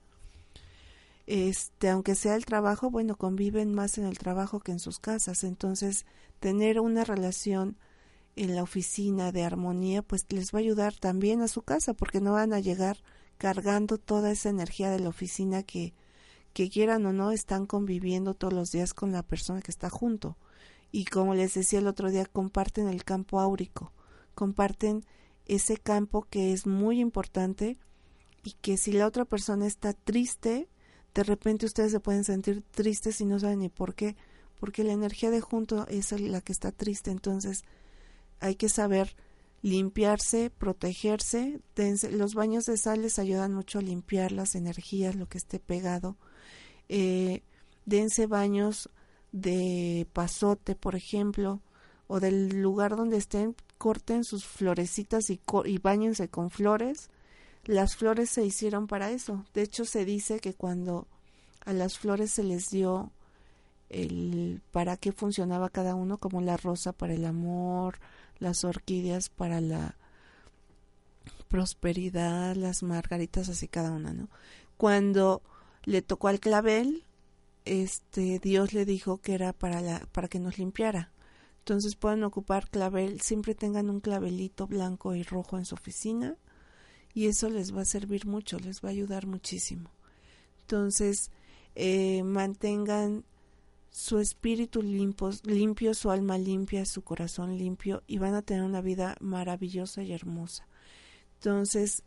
Este, 1.28 1.90
aunque 1.90 2.16
sea 2.16 2.36
el 2.36 2.46
trabajo, 2.46 2.90
bueno, 2.90 3.18
conviven 3.18 3.74
más 3.74 3.98
en 3.98 4.06
el 4.06 4.18
trabajo 4.18 4.62
que 4.62 4.72
en 4.72 4.80
sus 4.80 4.98
casas, 4.98 5.44
entonces 5.44 6.06
tener 6.40 6.80
una 6.80 7.04
relación 7.04 7.78
en 8.38 8.56
la 8.56 8.64
oficina 8.64 9.32
de 9.32 9.44
armonía, 9.44 10.02
pues 10.02 10.26
les 10.30 10.54
va 10.54 10.60
a 10.60 10.62
ayudar 10.62 10.94
también 10.94 11.42
a 11.42 11.48
su 11.48 11.64
casa, 11.64 11.94
porque 11.94 12.22
no 12.22 12.34
van 12.34 12.54
a 12.54 12.60
llegar 12.60 12.98
cargando 13.38 13.98
toda 13.98 14.32
esa 14.32 14.50
energía 14.50 14.90
de 14.90 15.00
la 15.00 15.10
oficina 15.10 15.64
que, 15.64 15.94
que 16.54 16.70
quieran 16.70 17.06
o 17.06 17.14
no, 17.14 17.32
están 17.32 17.66
conviviendo 17.66 18.34
todos 18.34 18.54
los 18.54 18.72
días 18.72 18.94
con 18.94 19.12
la 19.12 19.24
persona 19.24 19.62
que 19.62 19.72
está 19.72 19.90
junto. 19.90 20.38
Y 20.92 21.06
como 21.06 21.36
les 21.36 21.54
decía 21.54 21.80
el 21.80 21.88
otro 21.88 22.10
día, 22.10 22.26
comparten 22.26 22.88
el 22.88 23.04
campo 23.04 23.40
áurico, 23.40 23.92
comparten 24.36 25.04
ese 25.46 25.78
campo 25.78 26.28
que 26.30 26.54
es 26.54 26.66
muy 26.66 27.00
importante 27.00 27.78
y 28.44 28.54
que 28.62 28.78
si 28.78 28.92
la 28.92 29.08
otra 29.08 29.26
persona 29.26 29.68
está 29.68 29.94
triste, 29.94 30.70
de 31.14 31.24
repente 31.24 31.66
ustedes 31.66 31.92
se 31.92 32.00
pueden 32.00 32.24
sentir 32.24 32.64
tristes 32.72 33.20
y 33.20 33.26
no 33.26 33.40
saben 33.40 33.60
ni 33.60 33.70
por 33.70 33.96
qué, 33.96 34.16
porque 34.60 34.84
la 34.84 34.94
energía 34.94 35.32
de 35.32 35.42
junto 35.42 35.88
es 35.88 36.12
la 36.12 36.42
que 36.42 36.52
está 36.52 36.72
triste, 36.72 37.12
entonces 37.12 37.64
hay 38.40 38.56
que 38.56 38.70
saber 38.70 39.16
limpiarse, 39.62 40.50
protegerse. 40.50 41.60
los 42.12 42.36
baños 42.36 42.66
de 42.66 42.78
sal 42.78 43.02
les 43.02 43.20
ayudan 43.20 43.54
mucho 43.54 43.80
a 43.80 43.82
limpiar 43.82 44.32
las 44.32 44.56
energías, 44.56 45.16
lo 45.16 45.28
que 45.28 45.38
esté 45.38 45.60
pegado. 45.60 46.16
Eh, 46.90 47.44
dense 47.86 48.28
baños 48.28 48.90
de 49.32 50.08
pasote, 50.14 50.76
por 50.76 50.96
ejemplo, 50.96 51.62
o 52.08 52.20
del 52.20 52.62
lugar 52.62 52.96
donde 52.96 53.18
estén, 53.18 53.56
corten 53.78 54.24
sus 54.24 54.46
florecitas 54.46 55.30
y, 55.30 55.42
y 55.66 55.78
bañense 55.80 56.30
con 56.30 56.50
flores. 56.50 57.10
Las 57.66 57.96
flores 57.96 58.30
se 58.30 58.46
hicieron 58.46 58.88
para 58.88 59.12
eso. 59.12 59.46
De 59.54 59.64
hecho, 59.64 59.84
se 59.84 60.06
dice 60.06 60.40
que 60.40 60.54
cuando 60.54 61.08
a 61.66 61.74
las 61.74 61.98
flores 61.98 62.32
se 62.32 62.44
les 62.44 62.70
dio 62.70 63.12
el 63.90 64.62
para 64.72 64.98
qué 64.98 65.12
funcionaba 65.12 65.70
cada 65.70 65.96
uno, 65.96 66.18
como 66.18 66.42
la 66.42 66.58
rosa 66.58 66.94
para 66.94 67.14
el 67.14 67.26
amor, 67.26 68.00
las 68.40 68.64
orquídeas 68.64 69.30
para 69.30 69.62
la 69.62 69.98
prosperidad, 71.48 72.56
las 72.56 72.84
margaritas 72.84 73.50
así 73.50 73.68
cada 73.68 73.92
una, 73.92 74.14
¿no? 74.14 74.30
Cuando 74.78 75.42
le 75.86 76.02
tocó 76.02 76.28
al 76.28 76.40
clavel, 76.40 77.04
este 77.66 78.40
Dios 78.40 78.74
le 78.74 78.86
dijo 78.86 79.18
que 79.20 79.34
era 79.34 79.54
para 79.54 79.82
la 79.82 80.06
para 80.12 80.28
que 80.28 80.40
nos 80.40 80.58
limpiara. 80.58 81.12
Entonces 81.60 81.96
pueden 81.96 82.24
ocupar 82.24 82.70
clavel, 82.70 83.20
siempre 83.22 83.54
tengan 83.56 83.90
un 83.90 84.00
clavelito 84.00 84.68
blanco 84.68 85.16
y 85.16 85.24
rojo 85.24 85.58
en 85.58 85.66
su 85.66 85.76
oficina 85.76 86.38
y 87.14 87.28
eso 87.28 87.50
les 87.50 87.76
va 87.76 87.82
a 87.82 87.86
servir 87.86 88.26
mucho, 88.26 88.60
les 88.60 88.82
va 88.82 88.90
a 88.90 88.92
ayudar 88.92 89.28
muchísimo. 89.28 89.90
Entonces, 90.62 91.32
eh, 91.76 92.24
mantengan 92.24 93.26
su 93.90 94.20
espíritu 94.20 94.82
limpio, 94.82 95.32
limpio, 95.44 95.94
su 95.94 96.12
alma 96.12 96.38
limpia, 96.38 96.86
su 96.86 97.02
corazón 97.04 97.58
limpio 97.58 98.04
y 98.08 98.18
van 98.18 98.36
a 98.36 98.42
tener 98.42 98.64
una 98.64 98.82
vida 98.82 99.16
maravillosa 99.20 100.04
y 100.04 100.14
hermosa. 100.14 100.68
Entonces, 101.36 102.04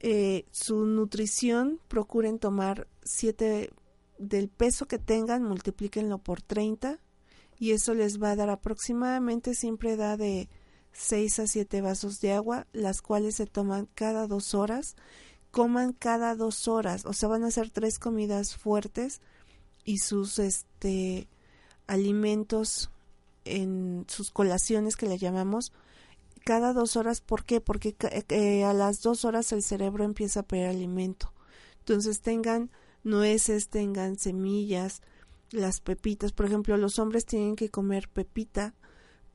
eh, 0.00 0.46
su 0.50 0.86
nutrición, 0.86 1.80
procuren 1.88 2.38
tomar 2.38 2.86
siete 3.02 3.70
del 4.18 4.48
peso 4.48 4.86
que 4.86 4.98
tengan, 4.98 5.42
multiplíquenlo 5.42 6.18
por 6.18 6.42
30 6.42 6.98
y 7.58 7.72
eso 7.72 7.94
les 7.94 8.22
va 8.22 8.32
a 8.32 8.36
dar 8.36 8.50
aproximadamente, 8.50 9.54
siempre 9.54 9.96
da 9.96 10.16
de 10.16 10.48
6 10.92 11.40
a 11.40 11.46
7 11.46 11.80
vasos 11.80 12.20
de 12.20 12.32
agua, 12.32 12.66
las 12.72 13.02
cuales 13.02 13.36
se 13.36 13.46
toman 13.46 13.88
cada 13.94 14.26
dos 14.26 14.54
horas. 14.54 14.96
Coman 15.50 15.94
cada 15.94 16.34
dos 16.34 16.68
horas, 16.68 17.06
o 17.06 17.14
sea, 17.14 17.28
van 17.28 17.42
a 17.42 17.46
hacer 17.46 17.70
tres 17.70 17.98
comidas 17.98 18.54
fuertes 18.54 19.22
y 19.84 19.98
sus 19.98 20.38
este 20.38 21.28
alimentos 21.86 22.90
en 23.44 24.04
sus 24.08 24.30
colaciones 24.30 24.96
que 24.96 25.06
le 25.06 25.18
llamamos 25.18 25.72
cada 26.44 26.72
dos 26.72 26.96
horas 26.96 27.20
¿por 27.20 27.44
qué? 27.44 27.60
porque 27.60 27.96
eh, 28.28 28.64
a 28.64 28.72
las 28.72 29.00
dos 29.00 29.24
horas 29.24 29.52
el 29.52 29.62
cerebro 29.62 30.04
empieza 30.04 30.40
a 30.40 30.42
pedir 30.44 30.66
alimento. 30.66 31.32
Entonces 31.80 32.20
tengan 32.20 32.70
nueces 33.04 33.68
tengan 33.68 34.18
semillas 34.18 35.02
las 35.50 35.80
pepitas. 35.80 36.32
Por 36.32 36.46
ejemplo 36.46 36.76
los 36.76 36.98
hombres 36.98 37.24
tienen 37.24 37.56
que 37.56 37.70
comer 37.70 38.08
pepita 38.08 38.74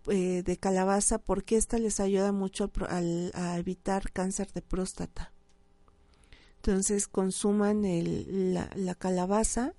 eh, 0.08 0.44
de 0.44 0.58
calabaza 0.58 1.18
porque 1.18 1.56
esta 1.56 1.78
les 1.78 2.00
ayuda 2.00 2.32
mucho 2.32 2.72
a 2.89 3.58
evitar 3.58 4.12
cáncer 4.12 4.52
de 4.52 4.62
próstata. 4.62 5.32
Entonces 6.58 7.08
consuman 7.08 7.84
el, 7.86 8.54
la, 8.54 8.70
la 8.76 8.96
calabaza 8.96 9.74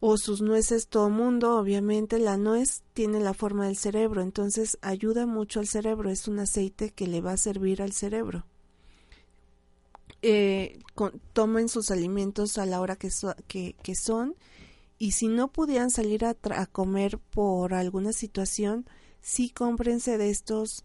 o 0.00 0.18
sus 0.18 0.42
nueces 0.42 0.88
todo 0.88 1.08
mundo, 1.08 1.58
obviamente 1.58 2.18
la 2.18 2.36
nuez 2.36 2.82
tiene 2.92 3.20
la 3.20 3.34
forma 3.34 3.66
del 3.66 3.76
cerebro, 3.76 4.22
entonces 4.22 4.78
ayuda 4.82 5.26
mucho 5.26 5.60
al 5.60 5.66
cerebro, 5.66 6.10
es 6.10 6.28
un 6.28 6.38
aceite 6.40 6.90
que 6.90 7.06
le 7.06 7.20
va 7.20 7.32
a 7.32 7.36
servir 7.36 7.80
al 7.80 7.92
cerebro. 7.92 8.44
Eh, 10.20 10.78
tomen 11.32 11.68
sus 11.68 11.90
alimentos 11.90 12.56
a 12.56 12.66
la 12.66 12.80
hora 12.80 12.96
que, 12.96 13.10
que, 13.46 13.94
son 13.94 14.34
y 14.98 15.12
si 15.12 15.28
no 15.28 15.48
pudieran 15.48 15.90
salir 15.90 16.24
a, 16.24 16.36
a, 16.50 16.66
comer 16.66 17.18
por 17.18 17.74
alguna 17.74 18.12
situación, 18.12 18.86
sí 19.20 19.50
cómprense 19.50 20.16
de 20.16 20.30
estos 20.30 20.84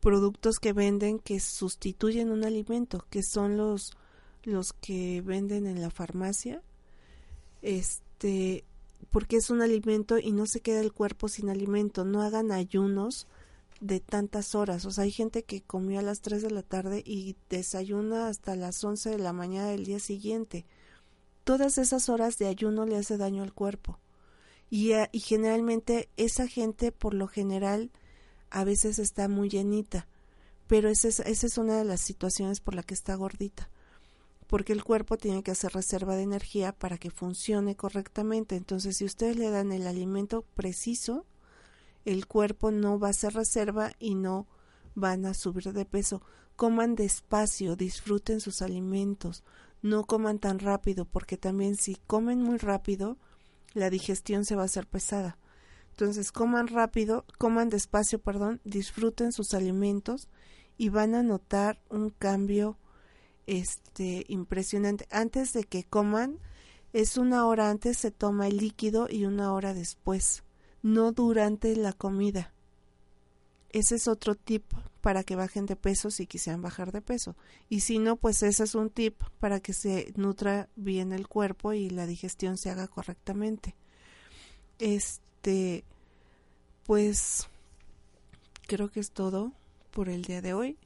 productos 0.00 0.58
que 0.58 0.72
venden 0.72 1.18
que 1.18 1.40
sustituyen 1.40 2.30
un 2.30 2.44
alimento, 2.44 3.06
que 3.10 3.22
son 3.22 3.56
los, 3.56 3.96
los 4.42 4.72
que 4.72 5.22
venden 5.22 5.66
en 5.66 5.80
la 5.80 5.90
farmacia. 5.90 6.62
Este, 7.62 8.03
este, 8.24 8.64
porque 9.10 9.36
es 9.36 9.50
un 9.50 9.60
alimento 9.60 10.18
y 10.18 10.32
no 10.32 10.46
se 10.46 10.60
queda 10.60 10.80
el 10.80 10.92
cuerpo 10.92 11.28
sin 11.28 11.50
alimento, 11.50 12.04
no 12.06 12.22
hagan 12.22 12.52
ayunos 12.52 13.26
de 13.80 14.00
tantas 14.00 14.54
horas, 14.54 14.86
o 14.86 14.90
sea, 14.90 15.04
hay 15.04 15.10
gente 15.10 15.42
que 15.42 15.60
comió 15.60 15.98
a 15.98 16.02
las 16.02 16.22
3 16.22 16.42
de 16.42 16.50
la 16.50 16.62
tarde 16.62 17.02
y 17.04 17.36
desayuna 17.50 18.28
hasta 18.28 18.56
las 18.56 18.82
11 18.82 19.10
de 19.10 19.18
la 19.18 19.34
mañana 19.34 19.68
del 19.68 19.84
día 19.84 19.98
siguiente. 19.98 20.64
Todas 21.44 21.76
esas 21.76 22.08
horas 22.08 22.38
de 22.38 22.46
ayuno 22.46 22.86
le 22.86 22.96
hace 22.96 23.18
daño 23.18 23.42
al 23.42 23.52
cuerpo. 23.52 23.98
Y, 24.70 24.92
y 25.12 25.20
generalmente 25.20 26.08
esa 26.16 26.48
gente, 26.48 26.92
por 26.92 27.12
lo 27.12 27.28
general, 27.28 27.90
a 28.48 28.64
veces 28.64 28.98
está 28.98 29.28
muy 29.28 29.50
llenita, 29.50 30.08
pero 30.66 30.88
esa 30.88 31.08
es, 31.08 31.20
esa 31.20 31.46
es 31.46 31.58
una 31.58 31.76
de 31.76 31.84
las 31.84 32.00
situaciones 32.00 32.60
por 32.60 32.74
la 32.74 32.82
que 32.82 32.94
está 32.94 33.14
gordita, 33.16 33.68
porque 34.46 34.72
el 34.72 34.84
cuerpo 34.84 35.16
tiene 35.16 35.42
que 35.42 35.50
hacer 35.50 35.72
reserva 35.72 36.16
de 36.16 36.22
energía 36.22 36.72
para 36.72 36.98
que 36.98 37.10
funcione 37.10 37.76
correctamente. 37.76 38.56
Entonces, 38.56 38.96
si 38.96 39.04
ustedes 39.04 39.36
le 39.36 39.50
dan 39.50 39.72
el 39.72 39.86
alimento 39.86 40.42
preciso, 40.54 41.26
el 42.04 42.26
cuerpo 42.26 42.70
no 42.70 42.98
va 42.98 43.08
a 43.08 43.10
hacer 43.10 43.34
reserva 43.34 43.92
y 43.98 44.14
no 44.14 44.46
van 44.94 45.26
a 45.26 45.34
subir 45.34 45.72
de 45.72 45.84
peso. 45.84 46.22
Coman 46.56 46.94
despacio, 46.94 47.74
disfruten 47.74 48.40
sus 48.40 48.62
alimentos, 48.62 49.42
no 49.82 50.04
coman 50.04 50.38
tan 50.38 50.58
rápido, 50.58 51.04
porque 51.04 51.36
también 51.36 51.76
si 51.76 51.96
comen 52.06 52.40
muy 52.40 52.58
rápido, 52.58 53.16
la 53.72 53.90
digestión 53.90 54.44
se 54.44 54.54
va 54.54 54.62
a 54.62 54.66
hacer 54.66 54.86
pesada. 54.86 55.38
Entonces, 55.90 56.32
coman 56.32 56.68
rápido, 56.68 57.24
coman 57.38 57.70
despacio, 57.70 58.18
perdón, 58.18 58.60
disfruten 58.64 59.32
sus 59.32 59.54
alimentos 59.54 60.28
y 60.76 60.88
van 60.88 61.14
a 61.14 61.22
notar 61.22 61.80
un 61.88 62.10
cambio 62.10 62.78
este 63.46 64.24
impresionante. 64.28 65.06
Antes 65.10 65.52
de 65.52 65.64
que 65.64 65.84
coman, 65.84 66.38
es 66.92 67.16
una 67.16 67.46
hora 67.46 67.70
antes 67.70 67.98
se 67.98 68.10
toma 68.10 68.46
el 68.46 68.58
líquido 68.58 69.08
y 69.10 69.24
una 69.24 69.52
hora 69.52 69.74
después, 69.74 70.44
no 70.82 71.12
durante 71.12 71.74
la 71.76 71.92
comida. 71.92 72.52
Ese 73.70 73.96
es 73.96 74.06
otro 74.06 74.36
tip 74.36 74.62
para 75.00 75.24
que 75.24 75.34
bajen 75.34 75.66
de 75.66 75.74
peso 75.74 76.12
si 76.12 76.28
quisieran 76.28 76.62
bajar 76.62 76.92
de 76.92 77.02
peso. 77.02 77.36
Y 77.68 77.80
si 77.80 77.98
no, 77.98 78.14
pues 78.14 78.44
ese 78.44 78.62
es 78.62 78.76
un 78.76 78.88
tip 78.88 79.20
para 79.40 79.58
que 79.58 79.72
se 79.72 80.12
nutra 80.14 80.68
bien 80.76 81.12
el 81.12 81.26
cuerpo 81.26 81.72
y 81.72 81.90
la 81.90 82.06
digestión 82.06 82.56
se 82.56 82.70
haga 82.70 82.86
correctamente. 82.86 83.74
Este, 84.78 85.84
pues 86.84 87.48
creo 88.68 88.90
que 88.90 89.00
es 89.00 89.10
todo 89.10 89.52
por 89.90 90.08
el 90.08 90.22
día 90.22 90.40
de 90.40 90.54
hoy. 90.54 90.78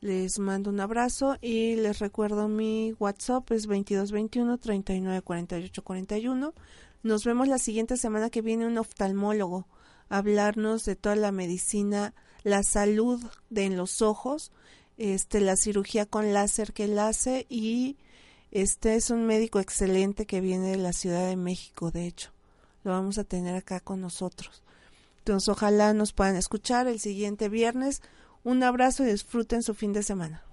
Les 0.00 0.38
mando 0.38 0.70
un 0.70 0.80
abrazo 0.80 1.36
y 1.40 1.76
les 1.76 1.98
recuerdo 1.98 2.48
mi 2.48 2.94
WhatsApp 2.98 3.50
es 3.52 3.62
2221 3.62 4.58
39 4.58 5.22
48 5.22 5.82
41. 5.82 6.54
Nos 7.02 7.24
vemos 7.24 7.48
la 7.48 7.58
siguiente 7.58 7.96
semana 7.96 8.30
que 8.30 8.42
viene 8.42 8.66
un 8.66 8.78
oftalmólogo 8.78 9.66
a 10.08 10.18
hablarnos 10.18 10.84
de 10.84 10.96
toda 10.96 11.16
la 11.16 11.32
medicina, 11.32 12.14
la 12.42 12.62
salud 12.62 13.24
de 13.48 13.64
en 13.64 13.76
los 13.76 14.02
ojos, 14.02 14.52
este 14.98 15.40
la 15.40 15.56
cirugía 15.56 16.06
con 16.06 16.32
láser 16.32 16.72
que 16.72 16.84
él 16.84 16.98
hace 16.98 17.46
y 17.48 17.96
este 18.50 18.94
es 18.94 19.10
un 19.10 19.26
médico 19.26 19.60
excelente 19.60 20.26
que 20.26 20.40
viene 20.40 20.70
de 20.70 20.76
la 20.76 20.92
Ciudad 20.92 21.26
de 21.26 21.36
México, 21.36 21.90
de 21.90 22.06
hecho. 22.06 22.30
Lo 22.84 22.92
vamos 22.92 23.18
a 23.18 23.24
tener 23.24 23.56
acá 23.56 23.80
con 23.80 24.00
nosotros. 24.00 24.62
Entonces, 25.18 25.48
ojalá 25.48 25.92
nos 25.92 26.12
puedan 26.12 26.36
escuchar 26.36 26.86
el 26.86 27.00
siguiente 27.00 27.48
viernes. 27.48 28.00
Un 28.46 28.62
abrazo 28.62 29.04
y 29.04 29.10
disfruten 29.10 29.60
su 29.60 29.74
fin 29.74 29.92
de 29.92 30.04
semana. 30.04 30.44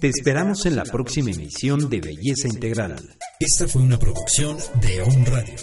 Te 0.00 0.08
esperamos 0.08 0.66
en 0.66 0.74
la 0.74 0.82
próxima 0.82 1.30
emisión 1.30 1.88
de 1.88 2.00
Belleza 2.00 2.48
Integral. 2.48 3.16
Esta 3.38 3.68
fue 3.68 3.82
una 3.82 4.00
producción 4.00 4.56
de 4.80 5.00
On 5.00 5.26
Radio. 5.26 5.54